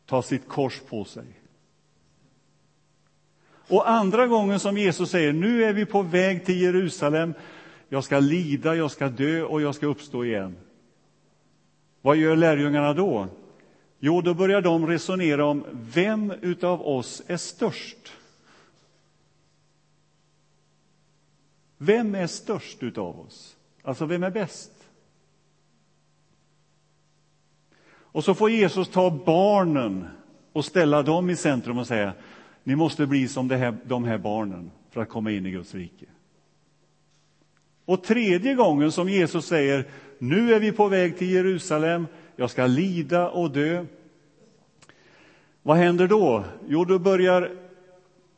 ta 0.05 0.21
sitt 0.21 0.47
kors 0.47 0.81
på 0.89 1.05
sig. 1.05 1.25
Och 3.67 3.89
andra 3.89 4.27
gången 4.27 4.59
som 4.59 4.77
Jesus 4.77 5.09
säger 5.09 5.33
nu 5.33 5.63
är 5.63 5.73
vi 5.73 5.85
på 5.85 6.01
väg 6.01 6.45
till 6.45 6.61
Jerusalem, 6.61 7.33
jag 7.89 8.03
ska 8.03 8.19
lida, 8.19 8.75
jag 8.75 8.91
ska 8.91 9.09
dö 9.09 9.43
och 9.43 9.61
jag 9.61 9.75
ska 9.75 9.85
uppstå 9.85 10.25
igen. 10.25 10.57
Vad 12.01 12.17
gör 12.17 12.35
lärjungarna 12.35 12.93
då? 12.93 13.27
Jo, 13.99 14.21
då 14.21 14.33
börjar 14.33 14.61
de 14.61 14.87
resonera 14.87 15.45
om 15.45 15.65
vem 15.71 16.31
utav 16.41 16.87
oss 16.87 17.21
är 17.27 17.37
störst. 17.37 18.13
Vem 21.77 22.15
är 22.15 22.27
störst 22.27 22.83
utav 22.83 23.19
oss? 23.19 23.55
Alltså, 23.83 24.05
vem 24.05 24.23
är 24.23 24.31
bäst? 24.31 24.71
Och 27.87 28.23
så 28.23 28.33
får 28.33 28.49
Jesus 28.49 28.89
ta 28.89 29.09
barnen 29.25 30.07
och 30.53 30.65
ställa 30.65 31.03
dem 31.03 31.29
i 31.29 31.35
centrum 31.35 31.77
och 31.77 31.87
säga 31.87 32.13
ni 32.65 32.75
måste 32.75 33.07
bli 33.07 33.27
som 33.27 33.49
här, 33.49 33.77
de 33.85 34.03
här 34.03 34.17
barnen 34.17 34.71
för 34.89 35.01
att 35.01 35.09
komma 35.09 35.31
in 35.31 35.45
i 35.45 35.51
Guds 35.51 35.75
rike. 35.75 36.05
Och 37.85 38.03
tredje 38.03 38.53
gången 38.53 38.91
som 38.91 39.09
Jesus 39.09 39.45
säger 39.45 39.85
nu 40.19 40.53
är 40.53 40.59
vi 40.59 40.71
på 40.71 40.87
väg 40.87 41.17
till 41.17 41.29
Jerusalem, 41.29 42.07
jag 42.35 42.49
ska 42.49 42.67
lida 42.67 43.29
och 43.29 43.51
dö. 43.51 43.85
Vad 45.63 45.77
händer 45.77 46.07
då? 46.07 46.43
Jo, 46.67 46.85
då 46.85 46.99
börjar 46.99 47.51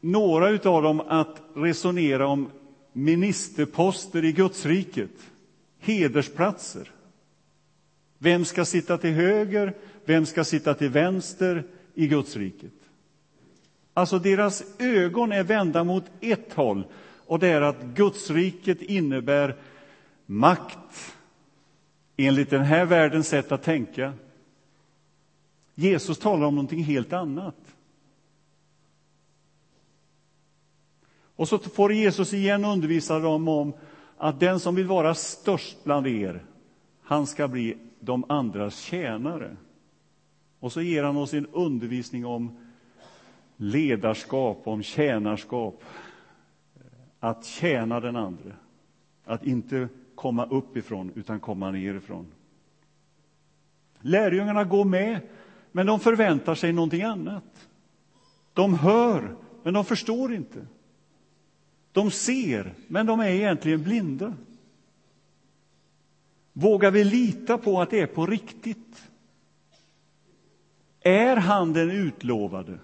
några 0.01 0.69
av 0.69 0.83
dem 0.83 1.01
att 1.01 1.41
resonera 1.55 2.27
om 2.27 2.49
ministerposter 2.93 4.25
i 4.25 4.31
Gudsriket, 4.31 5.29
hedersplatser. 5.79 6.91
Vem 8.17 8.45
ska 8.45 8.65
sitta 8.65 8.97
till 8.97 9.13
höger? 9.13 9.73
Vem 10.05 10.25
ska 10.25 10.43
sitta 10.43 10.73
till 10.73 10.89
vänster 10.89 11.63
i 11.93 12.07
Gudsriket? 12.07 12.73
Alltså, 13.97 14.19
deras 14.19 14.63
ögon 14.79 15.31
är 15.31 15.43
vända 15.43 15.83
mot 15.83 16.03
ett 16.21 16.53
håll 16.53 16.83
och 17.25 17.39
det 17.39 17.47
är 17.47 17.61
att 17.61 17.81
Gudsriket 17.81 18.81
innebär 18.81 19.55
makt 20.25 21.15
enligt 22.17 22.49
den 22.49 22.61
här 22.61 22.85
världens 22.85 23.27
sätt 23.27 23.51
att 23.51 23.63
tänka. 23.63 24.13
Jesus 25.75 26.17
talar 26.17 26.47
om 26.47 26.55
någonting 26.55 26.83
helt 26.83 27.13
annat. 27.13 27.55
Och 31.35 31.47
så 31.47 31.59
får 31.59 31.93
Jesus 31.93 32.33
igen 32.33 32.65
undervisa 32.65 33.19
dem 33.19 33.47
om 33.47 33.73
att 34.17 34.39
den 34.39 34.59
som 34.59 34.75
vill 34.75 34.87
vara 34.87 35.13
störst 35.13 35.83
bland 35.83 36.07
er, 36.07 36.43
han 37.01 37.27
ska 37.27 37.47
bli 37.47 37.77
de 37.99 38.25
andras 38.29 38.79
tjänare. 38.79 39.55
Och 40.59 40.71
så 40.71 40.81
ger 40.81 41.03
han 41.03 41.17
oss 41.17 41.33
en 41.33 41.47
undervisning 41.47 42.25
om 42.25 42.66
ledarskap, 43.57 44.67
om 44.67 44.83
tjänarskap. 44.83 45.83
Att 47.19 47.45
tjäna 47.45 47.99
den 47.99 48.15
andra, 48.15 48.51
att 49.25 49.45
inte 49.45 49.87
komma 50.15 50.45
uppifrån, 50.45 51.11
utan 51.15 51.39
komma 51.39 51.71
nerifrån. 51.71 52.31
Lärjungarna 53.99 54.63
går 54.63 54.85
med, 54.85 55.19
men 55.71 55.85
de 55.85 55.99
förväntar 55.99 56.55
sig 56.55 56.73
någonting 56.73 57.01
annat. 57.01 57.69
De 58.53 58.73
hör, 58.73 59.35
men 59.63 59.73
de 59.73 59.85
förstår 59.85 60.33
inte. 60.33 60.67
De 61.91 62.11
ser, 62.11 62.73
men 62.87 63.05
de 63.05 63.19
är 63.19 63.29
egentligen 63.29 63.83
blinda. 63.83 64.33
Vågar 66.53 66.91
vi 66.91 67.03
lita 67.03 67.57
på 67.57 67.81
att 67.81 67.89
det 67.89 67.99
är 67.99 68.07
på 68.07 68.25
riktigt? 68.25 69.09
Är 70.99 71.35
han 71.35 71.73
den 71.73 71.91
utlovade? 71.91 72.79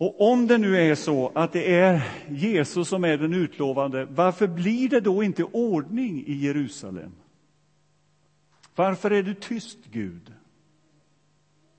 Och 0.00 0.32
om 0.32 0.46
det 0.46 0.58
nu 0.58 0.76
är 0.76 0.94
så 0.94 1.32
att 1.34 1.52
det 1.52 1.74
är 1.74 2.02
Jesus 2.28 2.88
som 2.88 3.04
är 3.04 3.16
den 3.16 3.34
utlovade, 3.34 4.04
varför 4.04 4.46
blir 4.46 4.88
det 4.88 5.00
då 5.00 5.22
inte 5.22 5.44
ordning 5.44 6.24
i 6.26 6.32
Jerusalem? 6.32 7.12
Varför 8.74 9.10
är 9.10 9.22
du 9.22 9.34
tyst, 9.34 9.78
Gud? 9.92 10.32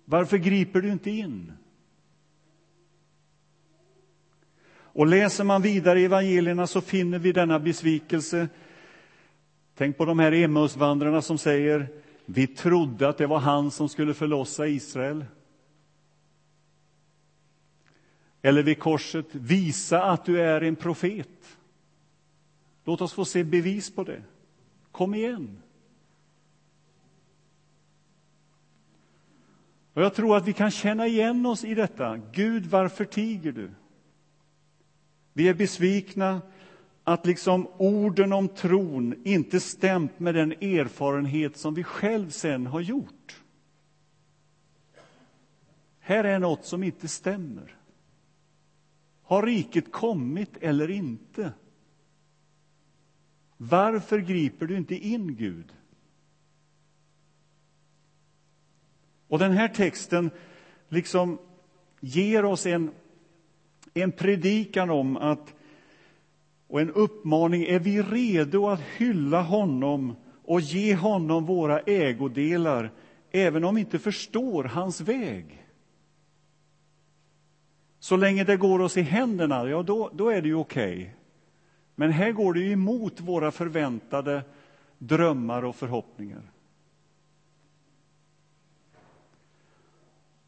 Varför 0.06 0.38
griper 0.38 0.82
du 0.82 0.92
inte 0.92 1.10
in? 1.10 1.54
Och 4.74 5.08
läser 5.08 5.44
man 5.44 5.62
vidare 5.62 6.02
i 6.02 6.06
evangelierna 6.06 6.68
så 6.68 6.82
finner 6.82 7.20
vi 7.20 7.32
denna 7.32 7.60
besvikelse. 7.60 8.50
Tänk 9.76 9.98
på 9.98 10.06
de 10.06 10.20
här 10.20 10.32
Emmausvandrarna 10.32 11.22
som 11.22 11.38
säger 11.38 11.88
vi 12.26 12.48
trodde 12.48 13.10
att 13.10 13.18
det 13.18 13.28
var 13.28 13.40
han 13.40 13.72
som 13.72 13.90
skulle 13.90 14.14
förlossa 14.14 14.68
Israel. 14.68 15.26
Eller 18.42 18.64
vid 18.64 18.80
korset, 18.80 19.26
visa 19.32 20.04
att 20.04 20.26
du 20.26 20.42
är 20.42 20.62
en 20.62 20.76
profet. 20.76 21.58
Låt 22.84 23.02
oss 23.02 23.14
få 23.14 23.26
se 23.26 23.44
bevis 23.44 23.96
på 23.96 24.04
det. 24.04 24.24
Kom 24.92 25.14
igen. 25.14 25.62
Och 29.94 30.02
jag 30.02 30.14
tror 30.14 30.38
att 30.38 30.48
vi 30.48 30.54
kan 30.54 30.72
känna 30.72 31.08
igen 31.08 31.46
oss 31.46 31.64
i 31.64 31.76
detta. 31.76 32.18
Gud, 32.18 32.66
varför 32.66 33.06
tiger 33.06 33.52
du? 33.52 33.72
Vi 35.34 35.48
är 35.48 35.54
besvikna 35.54 36.42
att 37.04 37.26
liksom 37.26 37.68
orden 37.78 38.34
om 38.34 38.48
tron 38.48 39.22
inte 39.24 39.60
stämt 39.60 40.20
med 40.20 40.36
den 40.36 40.52
erfarenhet 40.52 41.58
som 41.58 41.74
vi 41.74 41.84
själv 41.84 42.30
sen 42.30 42.68
har 42.68 42.82
gjort. 42.82 43.42
Här 46.00 46.24
är 46.24 46.40
något 46.40 46.66
som 46.66 46.84
inte 46.84 47.08
stämmer. 47.08 47.76
Har 49.32 49.44
riket 49.44 49.92
kommit 49.92 50.58
eller 50.62 50.92
inte? 50.92 51.52
Varför 53.58 54.20
griper 54.20 54.66
du 54.66 54.78
inte 54.78 54.96
in, 54.96 55.36
Gud? 55.36 55.74
Och 59.28 59.40
den 59.40 59.52
här 59.52 59.68
texten 59.68 60.32
liksom 60.90 61.38
ger 62.00 62.46
oss 62.46 62.66
en, 62.66 62.92
en 63.94 64.12
predikan 64.12 64.90
om 64.90 65.18
att 65.18 65.54
och 66.68 66.82
en 66.82 66.92
uppmaning. 66.92 67.64
Är 67.64 67.80
vi 67.80 68.02
redo 68.02 68.68
att 68.68 68.82
hylla 68.82 69.42
honom 69.42 70.16
och 70.46 70.62
ge 70.62 70.96
honom 70.96 71.46
våra 71.46 71.80
ägodelar 71.80 72.92
även 73.32 73.64
om 73.64 73.76
vi 73.76 73.82
inte 73.82 74.00
förstår 74.00 74.64
hans 74.64 75.02
väg? 75.02 75.61
Så 78.02 78.16
länge 78.16 78.44
det 78.44 78.58
går 78.58 78.80
oss 78.80 78.98
i 78.98 79.02
händerna, 79.02 79.70
ja, 79.70 79.84
då, 79.84 80.10
då 80.14 80.30
är 80.30 80.42
det 80.42 80.48
ju 80.48 80.56
okej. 80.56 80.94
Okay. 80.94 81.10
Men 81.96 82.12
här 82.12 82.32
går 82.32 82.54
det 82.54 82.60
ju 82.60 82.72
emot 82.72 83.20
våra 83.20 83.52
förväntade 83.52 84.44
drömmar 84.98 85.64
och 85.64 85.76
förhoppningar. 85.76 86.52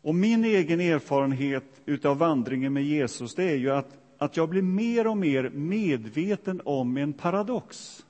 Och 0.02 0.16
min 0.16 0.44
egen 0.46 0.80
erfarenhet 0.80 2.06
av 2.06 2.18
vandringen 2.18 2.74
med 2.74 2.84
Jesus 2.84 3.36
det 3.36 3.44
är 3.44 3.56
ju 3.56 3.72
att, 3.72 3.98
att 4.18 4.38
jag 4.38 4.50
blir 4.50 4.62
mer 4.62 5.08
och 5.08 5.18
mer 5.18 5.50
medveten 5.50 6.62
om 6.66 6.98
en 6.98 7.14
paradox. 7.14 8.06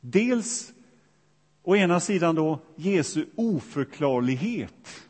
Dels 0.00 0.72
å 1.62 1.76
ena 1.76 2.00
sidan 2.00 2.34
då 2.34 2.58
Jesu 2.76 3.26
oförklarlighet 3.36 5.07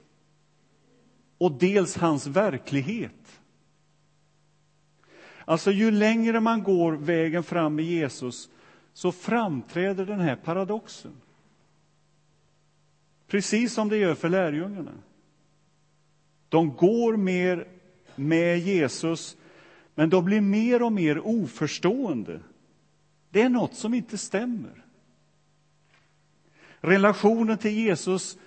och 1.38 1.52
dels 1.52 1.97
hans 1.97 2.26
verklighet. 2.26 3.40
Alltså, 5.45 5.71
ju 5.71 5.90
längre 5.90 6.40
man 6.40 6.62
går 6.62 6.92
vägen 6.92 7.42
fram 7.42 7.75
med 7.75 7.85
Jesus 7.85 8.50
så 8.92 9.12
framträder 9.12 10.07
den 10.07 10.21
här 10.21 10.37
paradoxen. 10.37 11.12
Precis 13.26 13.73
som 13.73 13.88
det 13.88 13.97
gör 13.97 14.14
för 14.14 14.28
lärjungarna. 14.28 14.95
De 16.49 16.76
går 16.76 17.16
mer 17.16 17.68
med 18.16 18.59
Jesus, 18.59 19.37
men 19.95 20.11
de 20.11 20.25
blir 20.25 20.40
mer 20.40 20.83
och 20.83 20.92
mer 20.92 21.26
oförstående. 21.26 22.40
Det 23.30 23.42
är 23.42 23.49
något 23.49 23.75
som 23.75 23.95
inte 23.95 24.18
stämmer. 24.18 24.85
Relationen 26.80 27.59
till 27.59 27.71
Jesus 27.71 28.38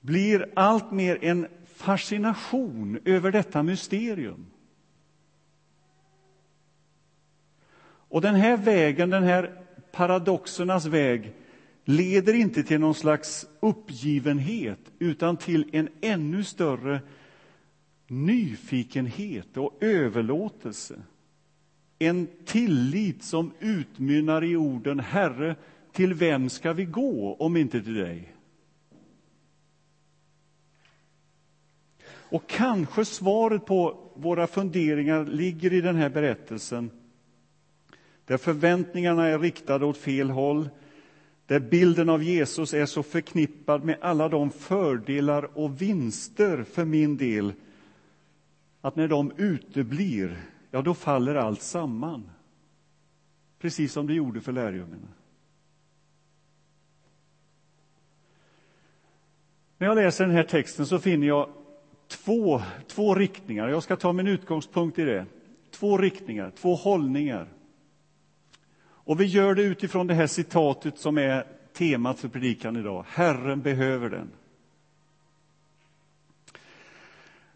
blir 0.00 0.52
allt 0.56 0.90
mer 0.90 1.24
en 1.24 1.46
fascination 1.76 2.98
över 3.04 3.32
detta 3.32 3.62
mysterium. 3.62 4.46
Och 8.08 8.20
den 8.20 8.34
här 8.34 8.56
vägen, 8.56 9.10
den 9.10 9.22
här 9.22 9.62
paradoxernas 9.92 10.86
väg, 10.86 11.32
leder 11.84 12.34
inte 12.34 12.62
till 12.62 12.80
någon 12.80 12.94
slags 12.94 13.46
uppgivenhet 13.60 14.78
utan 14.98 15.36
till 15.36 15.70
en 15.72 15.88
ännu 16.00 16.44
större 16.44 17.00
nyfikenhet 18.06 19.56
och 19.56 19.78
överlåtelse. 19.80 21.02
En 21.98 22.28
tillit 22.44 23.22
som 23.22 23.52
utmynnar 23.60 24.44
i 24.44 24.56
orden 24.56 25.00
Herre, 25.00 25.56
till 25.92 26.14
vem 26.14 26.48
ska 26.48 26.72
vi 26.72 26.84
gå 26.84 27.34
om 27.34 27.56
inte 27.56 27.82
till 27.82 27.94
dig? 27.94 28.35
Och 32.28 32.46
kanske 32.46 33.04
svaret 33.04 33.66
på 33.66 34.10
våra 34.14 34.46
funderingar 34.46 35.24
ligger 35.24 35.72
i 35.72 35.80
den 35.80 35.96
här 35.96 36.08
berättelsen 36.08 36.90
där 38.24 38.36
förväntningarna 38.36 39.26
är 39.26 39.38
riktade 39.38 39.84
åt 39.86 39.96
fel 39.96 40.30
håll 40.30 40.68
där 41.46 41.60
bilden 41.60 42.08
av 42.08 42.22
Jesus 42.22 42.74
är 42.74 42.86
så 42.86 43.02
förknippad 43.02 43.84
med 43.84 43.98
alla 44.00 44.28
de 44.28 44.50
fördelar 44.50 45.58
och 45.58 45.82
vinster 45.82 46.62
för 46.62 46.84
min 46.84 47.16
del 47.16 47.52
att 48.80 48.96
när 48.96 49.08
de 49.08 49.32
uteblir, 49.36 50.38
ja, 50.70 50.82
då 50.82 50.94
faller 50.94 51.34
allt 51.34 51.62
samman. 51.62 52.30
Precis 53.58 53.92
som 53.92 54.06
det 54.06 54.14
gjorde 54.14 54.40
för 54.40 54.52
lärjungarna. 54.52 55.08
När 59.78 59.86
jag 59.86 59.94
läser 59.94 60.26
den 60.26 60.36
här 60.36 60.42
texten 60.42 60.86
så 60.86 60.98
finner 60.98 61.26
jag 61.26 61.48
två, 62.08 62.62
två 62.86 63.14
riktningar. 63.14 63.68
Jag 63.68 63.82
ska 63.82 63.96
ta 63.96 64.12
min 64.12 64.26
utgångspunkt 64.26 64.98
i 64.98 65.04
det. 65.04 65.26
Två 65.70 65.98
riktningar, 65.98 66.52
två 66.56 66.74
hållningar. 66.74 67.48
Och 69.06 69.20
vi 69.20 69.24
gör 69.24 69.54
det 69.54 69.62
utifrån 69.62 70.06
det 70.06 70.14
här 70.14 70.26
citatet 70.26 70.98
som 70.98 71.18
är 71.18 71.46
temat 71.72 72.18
för 72.18 72.28
predikan 72.28 72.76
idag. 72.76 73.04
Herren 73.08 73.62
behöver 73.62 74.10
den. 74.10 74.30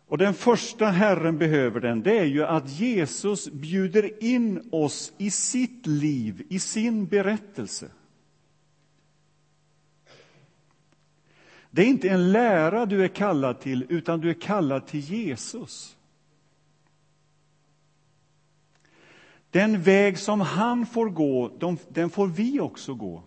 Och 0.07 0.19
den 0.19 0.35
första 0.35 0.87
Herren 0.87 1.39
behöver 1.39 1.81
den, 1.81 2.03
det 2.03 2.19
är 2.19 2.25
ju 2.25 2.45
att 2.45 2.71
Jesus 2.71 3.51
bjuder 3.51 4.25
in 4.25 4.69
oss 4.73 5.13
i 5.19 5.31
sitt 5.31 5.87
liv, 5.87 6.47
i 6.49 6.59
sin 6.59 7.07
berättelse. 7.07 7.87
Det 11.71 11.83
är 11.83 11.87
inte 11.87 12.09
en 12.09 12.33
lära 12.33 12.87
du 12.87 13.05
är 13.05 13.09
kallad 13.09 13.61
till, 13.61 13.87
utan 13.89 14.21
du 14.21 14.31
är 14.31 14.35
kallad 14.35 14.87
till 14.87 15.01
Jesus. 15.01 15.97
Den 19.51 19.83
väg 19.83 20.19
som 20.19 20.41
han 20.41 20.87
får 20.87 21.09
gå, 21.11 21.51
den 21.89 22.11
får 22.11 22.27
vi 22.27 22.61
också 22.61 22.95
gå. 22.95 23.23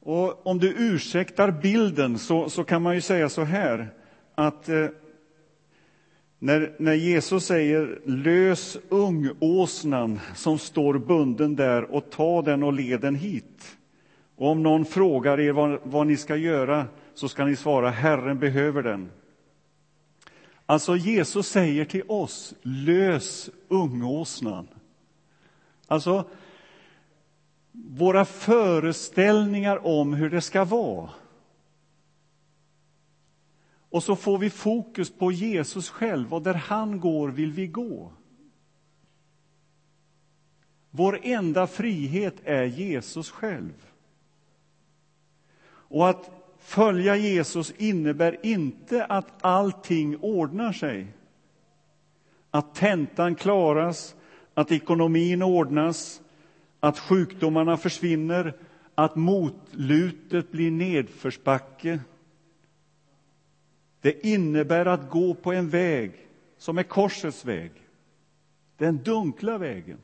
Och 0.00 0.46
om 0.46 0.58
du 0.58 0.74
ursäktar 0.78 1.50
bilden 1.50 2.18
så, 2.18 2.50
så 2.50 2.64
kan 2.64 2.82
man 2.82 2.94
ju 2.94 3.00
säga 3.00 3.28
så 3.28 3.44
här 3.44 3.94
att 4.34 4.68
eh, 4.68 4.88
när, 6.38 6.76
när 6.78 6.94
Jesus 6.94 7.46
säger 7.46 8.00
lös 8.04 8.78
ungåsnan 8.88 10.20
som 10.34 10.58
står 10.58 10.98
bunden 10.98 11.56
där 11.56 11.82
och 11.94 12.10
ta 12.10 12.42
den 12.42 12.62
och 12.62 12.72
led 12.72 13.00
den 13.00 13.14
hit. 13.14 13.76
Och 14.42 14.48
om 14.48 14.62
någon 14.62 14.84
frågar 14.84 15.40
er 15.40 15.52
vad, 15.52 15.80
vad 15.82 16.06
ni 16.06 16.16
ska 16.16 16.36
göra 16.36 16.86
så 17.14 17.28
ska 17.28 17.44
ni 17.44 17.56
svara 17.56 17.90
Herren 17.90 18.38
behöver 18.38 18.82
den. 18.82 19.10
Alltså, 20.66 20.96
Jesus 20.96 21.48
säger 21.48 21.84
till 21.84 22.02
oss, 22.08 22.54
lös 22.62 23.50
ungåsnan. 23.68 24.68
Alltså, 25.86 26.24
våra 27.72 28.24
föreställningar 28.24 29.86
om 29.86 30.12
hur 30.12 30.30
det 30.30 30.40
ska 30.40 30.64
vara. 30.64 31.10
Och 33.90 34.02
så 34.02 34.16
får 34.16 34.38
vi 34.38 34.50
fokus 34.50 35.10
på 35.10 35.32
Jesus 35.32 35.88
själv, 35.88 36.34
och 36.34 36.42
där 36.42 36.54
han 36.54 37.00
går 37.00 37.28
vill 37.28 37.52
vi 37.52 37.66
gå. 37.66 38.12
Vår 40.90 41.20
enda 41.22 41.66
frihet 41.66 42.34
är 42.44 42.64
Jesus 42.64 43.30
själv. 43.30 43.91
Och 45.92 46.08
att 46.08 46.30
följa 46.58 47.16
Jesus 47.16 47.72
innebär 47.76 48.46
inte 48.46 49.04
att 49.04 49.26
allting 49.40 50.16
ordnar 50.16 50.72
sig. 50.72 51.06
Att 52.50 52.74
tentan 52.74 53.34
klaras, 53.34 54.14
att 54.54 54.72
ekonomin 54.72 55.42
ordnas, 55.42 56.20
att 56.80 56.98
sjukdomarna 56.98 57.76
försvinner, 57.76 58.56
att 58.94 59.16
motlutet 59.16 60.50
blir 60.50 60.70
nedförsbacke. 60.70 62.00
Det 64.00 64.26
innebär 64.26 64.86
att 64.86 65.10
gå 65.10 65.34
på 65.34 65.52
en 65.52 65.68
väg 65.68 66.12
som 66.58 66.78
är 66.78 66.82
korsets 66.82 67.44
väg. 67.44 67.72
Den 68.76 69.02
dunkla 69.02 69.58
vägen. 69.58 69.98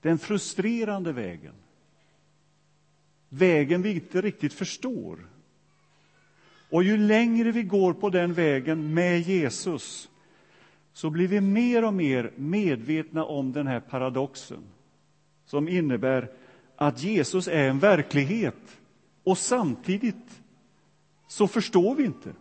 Den 0.00 0.18
frustrerande 0.18 1.12
vägen. 1.12 1.54
Vägen 3.32 3.82
vi 3.82 3.94
inte 3.94 4.20
riktigt 4.20 4.52
förstår. 4.52 5.18
Och 6.70 6.82
ju 6.82 6.96
längre 6.96 7.52
vi 7.52 7.62
går 7.62 7.92
på 7.92 8.10
den 8.10 8.32
vägen 8.32 8.94
med 8.94 9.20
Jesus 9.20 10.10
så 10.92 11.10
blir 11.10 11.28
vi 11.28 11.40
mer 11.40 11.84
och 11.84 11.94
mer 11.94 12.32
medvetna 12.36 13.24
om 13.24 13.52
den 13.52 13.66
här 13.66 13.80
paradoxen 13.80 14.62
som 15.46 15.68
innebär 15.68 16.30
att 16.76 17.02
Jesus 17.02 17.48
är 17.48 17.68
en 17.68 17.78
verklighet 17.78 18.78
och 19.24 19.38
samtidigt 19.38 20.40
så 21.28 21.48
förstår 21.48 21.94
vi 21.94 22.04
inte. 22.04 22.32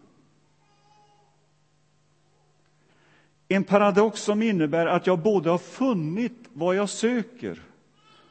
En 3.47 3.63
paradox 3.63 4.21
som 4.21 4.41
innebär 4.41 4.86
att 4.86 5.08
jag 5.08 5.19
både 5.19 5.49
har 5.49 5.58
funnit 5.58 6.49
vad 6.54 6.75
jag 6.75 6.89
söker 6.89 7.62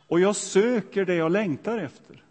och 0.09 0.21
jag 0.21 0.37
söker 0.37 1.05
det 1.05 1.15
jag 1.15 1.33
längtar 1.33 1.79
efter. 1.79 2.23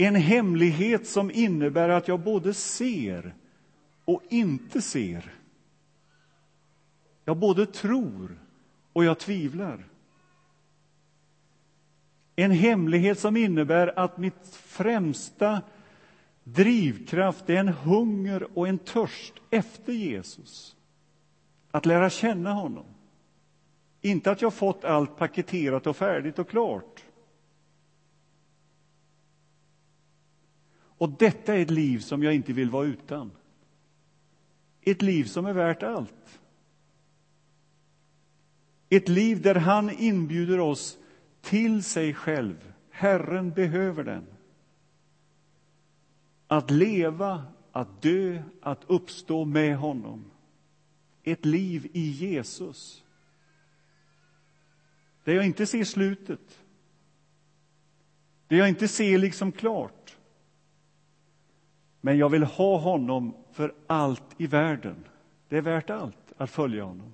En 0.00 0.14
hemlighet 0.14 1.06
som 1.06 1.30
innebär 1.30 1.88
att 1.88 2.08
jag 2.08 2.20
både 2.20 2.54
ser 2.54 3.34
och 4.04 4.22
inte 4.28 4.82
ser. 4.82 5.32
Jag 7.24 7.36
både 7.36 7.66
tror 7.66 8.38
och 8.92 9.04
jag 9.04 9.18
tvivlar. 9.18 9.84
En 12.36 12.50
hemlighet 12.50 13.18
som 13.18 13.36
innebär 13.36 13.98
att 13.98 14.18
mitt 14.18 14.56
främsta 14.62 15.62
drivkraft 16.44 17.50
är 17.50 17.56
en 17.56 17.68
hunger 17.68 18.58
och 18.58 18.68
en 18.68 18.78
törst 18.78 19.34
efter 19.50 19.92
Jesus. 19.92 20.76
Att 21.70 21.86
lära 21.86 22.10
känna 22.10 22.52
honom. 22.52 22.86
Inte 24.00 24.30
att 24.30 24.42
jag 24.42 24.54
fått 24.54 24.84
allt 24.84 25.16
paketerat 25.16 25.86
och 25.86 25.96
färdigt 25.96 26.38
och 26.38 26.48
klart. 26.48 27.04
Och 31.00 31.10
detta 31.10 31.54
är 31.54 31.62
ett 31.62 31.70
liv 31.70 31.98
som 31.98 32.22
jag 32.22 32.34
inte 32.34 32.52
vill 32.52 32.70
vara 32.70 32.86
utan. 32.86 33.30
Ett 34.80 35.02
liv 35.02 35.24
som 35.24 35.46
är 35.46 35.52
värt 35.52 35.82
allt. 35.82 36.40
Ett 38.88 39.08
liv 39.08 39.42
där 39.42 39.54
han 39.54 39.90
inbjuder 39.90 40.60
oss 40.60 40.98
till 41.40 41.84
sig 41.84 42.14
själv. 42.14 42.72
Herren 42.90 43.50
behöver 43.50 44.04
den. 44.04 44.26
Att 46.46 46.70
leva, 46.70 47.44
att 47.72 48.02
dö, 48.02 48.42
att 48.62 48.84
uppstå 48.86 49.44
med 49.44 49.76
honom. 49.76 50.24
Ett 51.22 51.44
liv 51.44 51.90
i 51.92 52.10
Jesus. 52.10 53.04
Där 55.24 55.34
jag 55.34 55.46
inte 55.46 55.66
ser 55.66 55.84
slutet. 55.84 56.62
Där 58.48 58.56
jag 58.56 58.68
inte 58.68 58.88
ser 58.88 59.18
liksom 59.18 59.52
klart. 59.52 59.99
Men 62.00 62.18
jag 62.18 62.28
vill 62.28 62.42
ha 62.42 62.78
honom 62.78 63.34
för 63.52 63.74
allt 63.86 64.34
i 64.36 64.46
världen. 64.46 65.04
Det 65.48 65.56
är 65.56 65.62
värt 65.62 65.90
allt 65.90 66.32
att 66.36 66.50
följa 66.50 66.84
honom. 66.84 67.12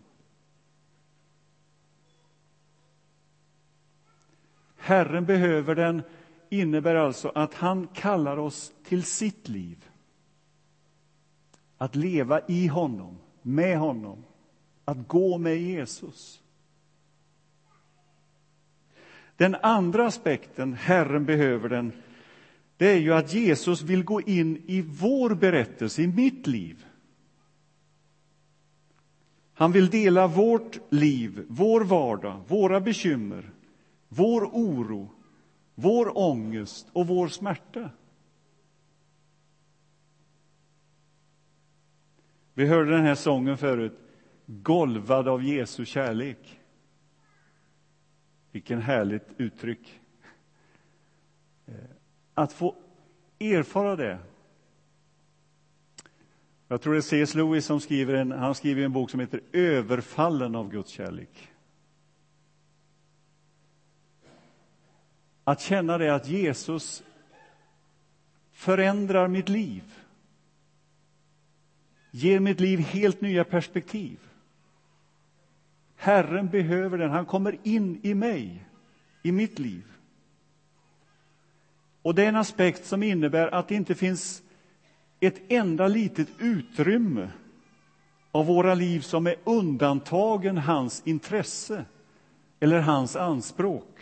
Herren 4.77 5.25
behöver 5.25 5.75
den 5.75 6.03
innebär 6.49 6.94
alltså 6.94 7.33
att 7.35 7.55
han 7.55 7.87
kallar 7.87 8.37
oss 8.37 8.72
till 8.85 9.05
sitt 9.05 9.49
liv. 9.49 9.85
Att 11.79 11.94
leva 11.94 12.40
i 12.49 12.66
honom, 12.66 13.18
med 13.42 13.79
honom, 13.79 14.25
att 14.85 15.09
gå 15.09 15.38
med 15.38 15.57
Jesus. 15.57 16.42
Den 19.37 19.55
andra 19.55 20.07
aspekten, 20.07 20.75
Herren 20.75 21.25
behöver 21.25 21.68
den, 21.68 21.92
det 22.77 22.87
är 22.87 22.99
ju 22.99 23.12
att 23.12 23.35
Jesus 23.35 23.83
vill 23.83 24.05
gå 24.05 24.21
in 24.21 24.62
i 24.67 24.81
vår 24.83 25.35
berättelse, 25.35 26.03
i 26.03 26.07
mitt 26.07 26.47
liv. 26.47 26.87
Han 29.53 29.73
vill 29.73 29.91
dela 29.91 30.27
vårt 30.27 30.93
liv, 30.93 31.45
vår 31.49 31.81
vardag, 31.81 32.41
våra 32.49 32.81
bekymmer, 32.81 33.51
vår 34.09 34.45
oro, 34.45 35.11
vår 35.75 36.19
ångest 36.19 36.89
och 36.93 37.07
vår 37.07 37.29
smärta. 37.29 37.91
Vi 42.55 42.67
hörde 42.67 42.91
den 42.91 43.05
här 43.05 43.15
sången 43.15 43.59
förut, 43.59 43.99
Golvad 44.47 45.29
av 45.29 45.45
Jesu 45.45 45.85
kärlek. 45.85 46.61
Vilken 48.53 48.81
härligt 48.81 49.29
uttryck. 49.37 50.01
Att 52.38 52.53
få 52.53 52.75
erfara 53.38 53.96
det. 53.96 54.18
Jag 56.68 56.83
tror 56.83 56.92
det 56.92 56.99
är 56.99 57.03
C.S. 57.03 57.35
Lewis 57.35 57.66
som 57.66 57.81
skriver 57.81 58.14
en, 58.14 58.33
han 58.33 58.55
skriver 58.55 58.83
en 58.83 58.92
bok 58.92 59.11
som 59.11 59.20
heter 59.20 59.40
Överfallen 59.53 60.55
av 60.55 60.70
Guds 60.70 60.90
kärlek. 60.90 61.49
Att 65.44 65.61
känna 65.61 65.99
det 65.99 66.14
att 66.14 66.29
Jesus 66.29 67.03
förändrar 68.53 69.29
mitt 69.29 69.49
liv. 69.49 69.83
Ger 72.11 72.40
mitt 72.40 72.61
liv 72.61 72.79
helt 72.79 73.20
nya 73.20 73.44
perspektiv. 73.44 74.18
Herren 75.96 76.49
behöver 76.49 76.99
den. 76.99 77.11
Han 77.11 77.27
kommer 77.27 77.59
in 77.62 78.01
i 78.03 78.14
mig, 78.14 78.64
i 79.22 79.33
mitt 79.33 79.59
liv. 79.59 79.96
Och 82.07 82.14
det 82.14 82.25
är 82.25 82.29
en 82.29 82.37
aspekt 82.37 82.87
som 82.87 83.03
innebär 83.03 83.55
att 83.55 83.69
det 83.69 83.75
inte 83.75 83.95
finns 83.95 84.42
ett 85.21 85.42
enda 85.49 85.88
litet 85.88 86.29
utrymme 86.38 87.31
av 88.31 88.47
våra 88.47 88.75
liv 88.75 89.01
som 89.01 89.27
är 89.27 89.37
undantagen 89.45 90.59
hans 90.59 91.03
intresse 91.05 91.85
eller 92.61 92.81
hans 92.81 93.16
anspråk. 93.16 94.01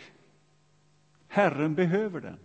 Herren 1.27 1.75
behöver 1.75 2.21
den. 2.21 2.37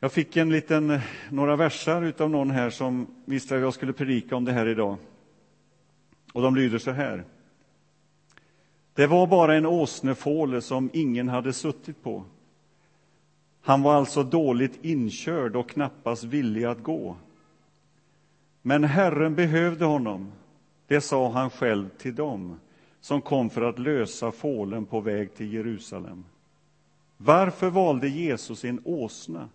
Jag 0.00 0.12
fick 0.12 0.36
en 0.36 0.52
liten, 0.52 1.00
några 1.30 1.56
versar 1.56 2.12
av 2.18 2.30
någon 2.30 2.50
här 2.50 2.70
som 2.70 3.06
visste 3.24 3.54
att 3.54 3.60
jag 3.60 3.74
skulle 3.74 3.92
predika 3.92 4.36
om 4.36 4.44
det 4.44 4.52
här 4.52 4.66
idag. 4.66 4.96
Och 6.32 6.42
de 6.42 6.56
lyder 6.56 6.78
så 6.78 6.90
här. 6.90 7.24
Det 9.00 9.06
var 9.06 9.26
bara 9.26 9.54
en 9.54 9.66
åsnefåle 9.66 10.60
som 10.60 10.90
ingen 10.92 11.28
hade 11.28 11.52
suttit 11.52 12.02
på. 12.02 12.24
Han 13.60 13.82
var 13.82 13.94
alltså 13.94 14.22
dåligt 14.22 14.78
inkörd 14.84 15.56
och 15.56 15.70
knappast 15.70 16.24
villig 16.24 16.64
att 16.64 16.82
gå. 16.82 17.16
Men 18.62 18.84
Herren 18.84 19.34
behövde 19.34 19.84
honom, 19.84 20.32
det 20.86 21.00
sa 21.00 21.30
han 21.30 21.50
själv 21.50 21.88
till 21.88 22.14
dem 22.14 22.60
som 23.00 23.20
kom 23.20 23.50
för 23.50 23.62
att 23.62 23.78
lösa 23.78 24.32
fålen 24.32 24.86
på 24.86 25.00
väg 25.00 25.34
till 25.34 25.52
Jerusalem. 25.52 26.24
Varför 27.16 27.70
valde 27.70 28.08
Jesus 28.08 28.64
en 28.64 28.80
åsna? 28.84 29.48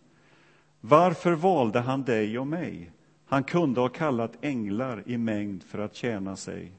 Varför 0.81 1.33
valde 1.33 1.79
han 1.79 2.03
dig 2.03 2.39
och 2.39 2.47
mig? 2.47 2.91
Han 3.25 3.43
kunde 3.43 3.81
ha 3.81 3.89
kallat 3.89 4.37
änglar 4.41 5.03
i 5.05 5.17
mängd 5.17 5.63
för 5.63 5.79
att 5.79 5.95
tjäna 5.95 6.35
sig. 6.35 6.71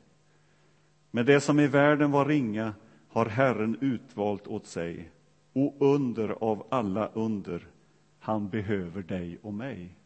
Men 1.17 1.27
det 1.27 1.41
som 1.41 1.61
i 1.61 1.67
världen 1.67 2.11
var 2.11 2.25
ringa 2.25 2.75
har 3.09 3.27
Herren 3.27 3.77
utvalt 3.81 4.47
åt 4.47 4.67
sig, 4.67 5.11
och 5.53 5.77
under 5.79 6.29
av 6.29 6.67
alla 6.71 7.09
under, 7.09 7.67
han 8.19 8.49
behöver 8.49 9.03
dig 9.03 9.39
och 9.43 9.55
mig. 9.55 9.97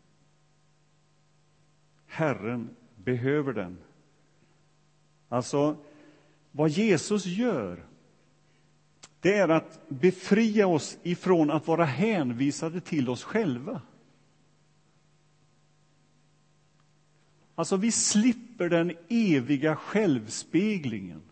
Herren 2.06 2.70
behöver 2.96 3.52
den. 3.52 3.78
Alltså, 5.28 5.76
vad 6.52 6.70
Jesus 6.70 7.26
gör, 7.26 7.84
det 9.20 9.34
är 9.36 9.48
att 9.48 9.88
befria 9.88 10.66
oss 10.66 10.98
ifrån 11.02 11.50
att 11.50 11.66
vara 11.66 11.84
hänvisade 11.84 12.80
till 12.80 13.08
oss 13.08 13.24
själva. 13.24 13.80
Alltså, 17.60 17.76
vi 17.76 17.92
slipper 17.92 18.68
den 18.68 18.92
eviga 19.08 19.76
självspeglingen. 19.76 21.22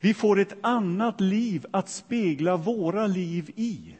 Vi 0.00 0.14
får 0.14 0.38
ett 0.38 0.56
annat 0.62 1.20
liv 1.20 1.66
att 1.70 1.88
spegla 1.88 2.56
våra 2.56 3.06
liv 3.06 3.50
i. 3.56 3.96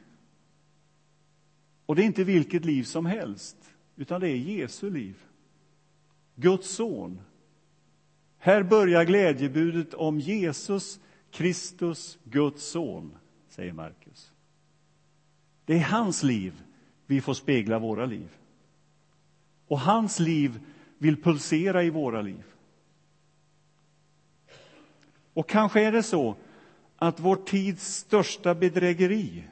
Och 1.87 1.97
det 1.97 2.03
är 2.03 2.07
inte 2.07 2.25
vilket 2.25 2.65
liv 2.65 2.83
som 2.85 3.07
helst, 3.07 3.57
utan 3.97 4.21
det 4.21 4.29
är 4.29 4.37
Jesu 4.37 4.91
liv. 4.91 5.17
Guds 6.35 6.71
son. 6.71 7.21
Här 8.39 8.63
börjar 8.63 9.05
glädjebudet 9.05 9.95
om 9.95 10.21
Jesus 10.21 11.01
Kristus, 11.31 12.19
Guds 12.25 12.65
son, 12.65 13.17
säger 13.49 13.73
Markus. 13.73 14.33
Det 15.65 15.75
är 15.75 15.85
hans 15.85 16.23
liv 16.23 16.63
vi 17.07 17.21
får 17.21 17.35
spegla 17.35 17.79
våra 17.79 18.07
liv. 18.07 18.29
Och 19.69 19.81
hans 19.81 20.19
liv 20.19 20.61
vill 20.99 21.23
pulsera 21.23 21.83
i 21.83 21.91
våra 21.91 22.23
liv. 22.23 22.45
Och 25.33 25.49
kanske 25.49 25.81
är 25.81 25.93
det 25.93 26.03
så 26.03 26.37
att 26.97 27.21
vår 27.21 27.37
tids 27.37 27.95
största 27.95 28.55
bedrägeri 28.55 29.45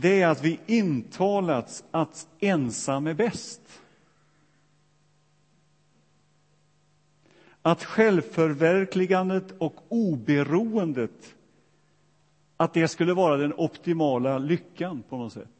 det 0.00 0.22
är 0.22 0.28
att 0.28 0.44
vi 0.44 0.60
intalats 0.66 1.84
att 1.90 2.28
ensam 2.40 3.06
är 3.06 3.14
bäst. 3.14 3.60
Att 7.62 7.84
självförverkligandet 7.84 9.54
och 9.58 9.74
oberoendet 9.88 11.34
att 12.56 12.74
det 12.74 12.88
skulle 12.88 13.14
vara 13.14 13.36
den 13.36 13.54
optimala 13.56 14.38
lyckan 14.38 15.02
på 15.08 15.16
något 15.16 15.32
sätt. 15.32 15.57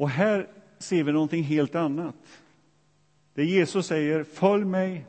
Och 0.00 0.10
här 0.10 0.48
ser 0.78 1.04
vi 1.04 1.12
någonting 1.12 1.42
helt 1.42 1.74
annat. 1.74 2.42
Det 3.34 3.44
Jesus 3.44 3.86
säger, 3.86 4.24
följ 4.24 4.64
mig, 4.64 5.06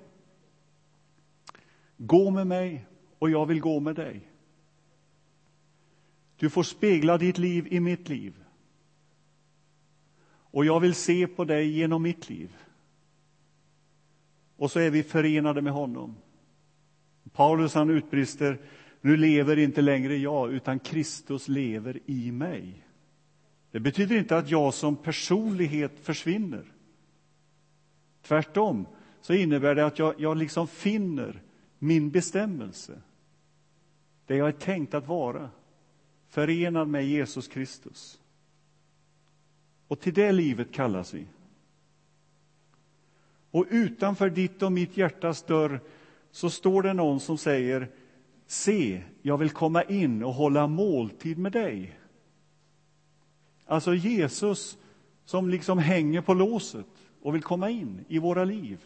gå 1.97 2.29
med 2.29 2.47
mig 2.47 2.85
och 3.19 3.29
jag 3.29 3.45
vill 3.45 3.59
gå 3.59 3.79
med 3.79 3.95
dig. 3.95 4.21
Du 6.35 6.49
får 6.49 6.63
spegla 6.63 7.17
ditt 7.17 7.37
liv 7.37 7.67
i 7.73 7.79
mitt 7.79 8.09
liv. 8.09 8.43
Och 10.27 10.65
jag 10.65 10.79
vill 10.79 10.95
se 10.95 11.27
på 11.27 11.45
dig 11.45 11.69
genom 11.69 12.01
mitt 12.01 12.29
liv. 12.29 12.55
Och 14.57 14.71
så 14.71 14.79
är 14.79 14.89
vi 14.89 15.03
förenade 15.03 15.61
med 15.61 15.73
honom. 15.73 16.15
Paulus 17.33 17.73
han 17.73 17.89
utbrister, 17.89 18.59
nu 19.01 19.17
lever 19.17 19.59
inte 19.59 19.81
längre 19.81 20.17
jag, 20.17 20.53
utan 20.53 20.79
Kristus 20.79 21.47
lever 21.47 21.99
i 22.05 22.31
mig. 22.31 22.83
Det 23.71 23.79
betyder 23.79 24.17
inte 24.17 24.37
att 24.37 24.49
jag 24.49 24.73
som 24.73 24.95
personlighet 24.95 25.99
försvinner. 25.99 26.65
Tvärtom 28.21 28.85
så 29.21 29.33
innebär 29.33 29.75
det 29.75 29.85
att 29.85 29.99
jag, 29.99 30.13
jag 30.17 30.37
liksom 30.37 30.67
finner 30.67 31.41
min 31.79 32.09
bestämmelse. 32.09 33.01
Det 34.25 34.35
jag 34.35 34.47
är 34.47 34.51
tänkt 34.51 34.93
att 34.93 35.07
vara, 35.07 35.49
förenad 36.27 36.87
med 36.87 37.07
Jesus 37.07 37.47
Kristus. 37.47 38.21
Och 39.87 39.99
till 39.99 40.13
det 40.13 40.31
livet 40.31 40.71
kallas 40.71 41.13
vi. 41.13 41.25
Och 43.51 43.65
utanför 43.69 44.29
ditt 44.29 44.61
och 44.61 44.71
mitt 44.71 44.97
hjärtas 44.97 45.43
dörr 45.43 45.79
så 46.31 46.49
står 46.49 46.83
det 46.83 46.93
någon 46.93 47.19
som 47.19 47.37
säger 47.37 47.89
Se, 48.45 49.03
jag 49.21 49.37
vill 49.37 49.49
komma 49.49 49.83
in 49.83 50.23
och 50.23 50.33
hålla 50.33 50.67
måltid 50.67 51.37
med 51.37 51.51
dig. 51.51 51.99
Alltså 53.71 53.95
Jesus 53.95 54.77
som 55.25 55.49
liksom 55.49 55.77
hänger 55.77 56.21
på 56.21 56.33
låset 56.33 56.85
och 57.21 57.35
vill 57.35 57.43
komma 57.43 57.69
in 57.69 58.05
i 58.07 58.19
våra 58.19 58.43
liv. 58.43 58.85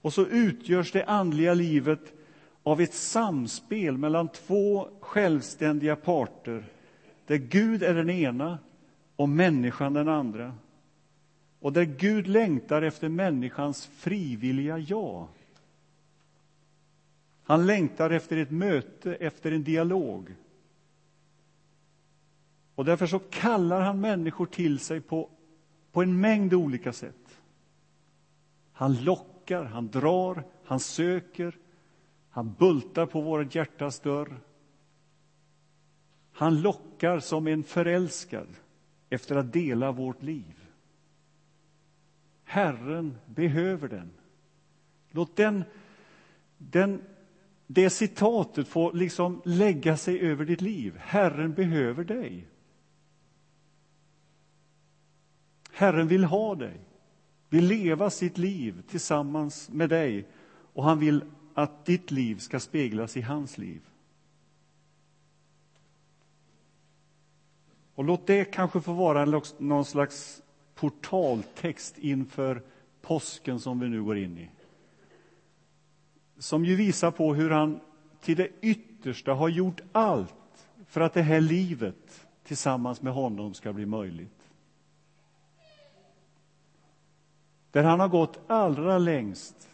Och 0.00 0.12
så 0.12 0.26
utgörs 0.26 0.92
det 0.92 1.04
andliga 1.04 1.54
livet 1.54 2.12
av 2.62 2.80
ett 2.80 2.94
samspel 2.94 3.98
mellan 3.98 4.28
två 4.28 4.88
självständiga 5.00 5.96
parter 5.96 6.64
där 7.26 7.36
Gud 7.36 7.82
är 7.82 7.94
den 7.94 8.10
ena 8.10 8.58
och 9.16 9.28
människan 9.28 9.92
den 9.92 10.08
andra. 10.08 10.54
Och 11.60 11.72
där 11.72 11.84
Gud 11.84 12.26
längtar 12.26 12.82
efter 12.82 13.08
människans 13.08 13.86
frivilliga 13.86 14.78
ja. 14.78 15.28
Han 17.42 17.66
längtar 17.66 18.10
efter 18.10 18.36
ett 18.36 18.50
möte, 18.50 19.14
efter 19.14 19.52
en 19.52 19.64
dialog. 19.64 20.34
Och 22.74 22.84
därför 22.84 23.06
så 23.06 23.18
kallar 23.18 23.80
han 23.80 24.00
människor 24.00 24.46
till 24.46 24.78
sig 24.78 25.00
på, 25.00 25.30
på 25.92 26.02
en 26.02 26.20
mängd 26.20 26.54
olika 26.54 26.92
sätt. 26.92 27.40
Han 28.72 29.04
lockar, 29.04 29.64
han 29.64 29.90
drar, 29.90 30.44
han 30.64 30.80
söker, 30.80 31.58
han 32.30 32.54
bultar 32.58 33.06
på 33.06 33.20
vårt 33.20 33.54
hjärtas 33.54 34.00
dörr. 34.00 34.40
Han 36.32 36.60
lockar 36.60 37.18
som 37.18 37.46
en 37.46 37.62
förälskad 37.62 38.48
efter 39.10 39.36
att 39.36 39.52
dela 39.52 39.92
vårt 39.92 40.22
liv. 40.22 40.68
Herren 42.44 43.18
behöver 43.26 43.88
den. 43.88 44.10
Låt 45.10 45.36
den, 45.36 45.64
den, 46.58 47.02
det 47.66 47.90
citatet 47.90 48.68
få 48.68 48.92
liksom 48.92 49.42
lägga 49.44 49.96
sig 49.96 50.20
över 50.20 50.44
ditt 50.44 50.60
liv. 50.60 50.96
Herren 50.98 51.54
behöver 51.54 52.04
dig. 52.04 52.48
Herren 55.82 56.08
vill 56.08 56.24
ha 56.24 56.54
dig, 56.54 56.80
vill 57.48 57.64
leva 57.64 58.10
sitt 58.10 58.38
liv 58.38 58.82
tillsammans 58.88 59.68
med 59.72 59.88
dig 59.88 60.28
och 60.72 60.84
han 60.84 60.98
vill 60.98 61.24
att 61.54 61.84
ditt 61.84 62.10
liv 62.10 62.38
ska 62.38 62.60
speglas 62.60 63.16
i 63.16 63.20
hans 63.20 63.58
liv. 63.58 63.80
Och 67.94 68.04
låt 68.04 68.26
det 68.26 68.44
kanske 68.44 68.80
få 68.80 68.92
vara 68.92 69.40
någon 69.58 69.84
slags 69.84 70.42
portaltext 70.74 71.98
inför 71.98 72.62
påsken 73.00 73.60
som 73.60 73.80
vi 73.80 73.88
nu 73.88 74.02
går 74.02 74.18
in 74.18 74.38
i. 74.38 74.50
Som 76.38 76.64
ju 76.64 76.76
visar 76.76 77.10
på 77.10 77.34
hur 77.34 77.50
han 77.50 77.80
till 78.20 78.36
det 78.36 78.48
yttersta 78.60 79.34
har 79.34 79.48
gjort 79.48 79.80
allt 79.92 80.68
för 80.86 81.00
att 81.00 81.14
det 81.14 81.22
här 81.22 81.40
livet 81.40 82.26
tillsammans 82.44 83.02
med 83.02 83.12
honom 83.12 83.54
ska 83.54 83.72
bli 83.72 83.86
möjligt. 83.86 84.41
Där 87.72 87.84
han 87.84 88.00
har 88.00 88.08
gått 88.08 88.40
allra 88.46 88.98
längst, 88.98 89.70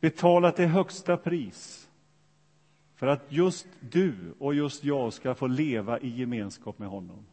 betalat 0.00 0.56
det 0.56 0.66
högsta 0.66 1.16
pris 1.16 1.88
för 2.94 3.06
att 3.06 3.22
just 3.28 3.66
du 3.80 4.34
och 4.38 4.54
just 4.54 4.84
jag 4.84 5.12
ska 5.12 5.34
få 5.34 5.46
leva 5.46 6.00
i 6.00 6.08
gemenskap 6.08 6.78
med 6.78 6.88
honom, 6.88 7.26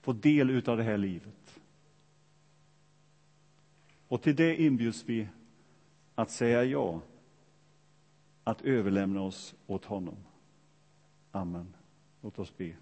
få 0.00 0.12
del 0.12 0.68
av 0.68 0.76
det 0.76 0.82
här 0.82 0.98
livet. 0.98 1.60
Och 4.08 4.22
till 4.22 4.36
det 4.36 4.62
inbjuds 4.62 5.04
vi 5.06 5.28
att 6.14 6.30
säga 6.30 6.64
ja, 6.64 7.00
att 8.44 8.62
överlämna 8.62 9.22
oss 9.22 9.54
åt 9.66 9.84
honom. 9.84 10.16
Amen. 11.32 11.74
Låt 12.20 12.38
oss 12.38 12.56
be. 12.56 12.72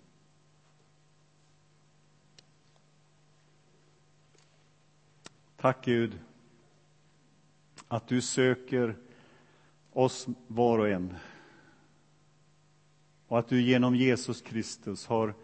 Tack 5.64 5.85
Gud 5.85 6.18
att 7.88 8.09
du 8.09 8.20
söker 8.20 8.96
oss 9.92 10.27
var 10.46 10.79
och 10.79 10.88
en 10.88 11.14
och 13.29 13.38
att 13.38 13.48
du 13.48 13.62
genom 13.62 13.96
Jesus 13.96 14.42
Kristus 14.42 15.07
har 15.07 15.35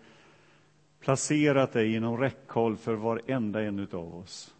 placerat 0.99 1.73
dig 1.73 1.95
inom 1.95 2.17
räckhåll 2.17 2.77
för 2.77 2.95
varenda 2.95 3.63
en 3.63 3.89
av 3.93 4.15
oss. 4.15 4.55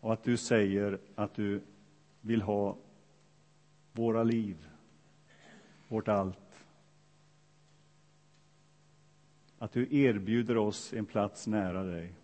Och 0.00 0.12
att 0.12 0.24
du 0.24 0.36
säger 0.36 0.98
att 1.14 1.34
du 1.34 1.60
vill 2.20 2.42
ha 2.42 2.76
våra 3.92 4.22
liv, 4.22 4.68
vårt 5.88 6.08
allt. 6.08 6.64
Att 9.58 9.72
du 9.72 9.96
erbjuder 9.96 10.56
oss 10.56 10.92
en 10.92 11.06
plats 11.06 11.46
nära 11.46 11.82
dig. 11.82 12.14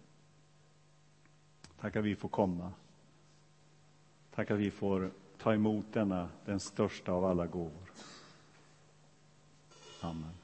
Tack 1.80 1.96
att 1.96 2.04
vi 2.04 2.16
får 2.16 2.28
komma. 2.28 2.72
Tack 4.34 4.50
att 4.50 4.58
vi 4.58 4.70
får 4.70 5.10
ta 5.38 5.54
emot 5.54 5.87
denna, 5.92 6.28
den 6.44 6.60
största 6.60 7.12
av 7.12 7.24
alla 7.24 7.46
gåvor. 7.46 7.90
Amen. 10.00 10.43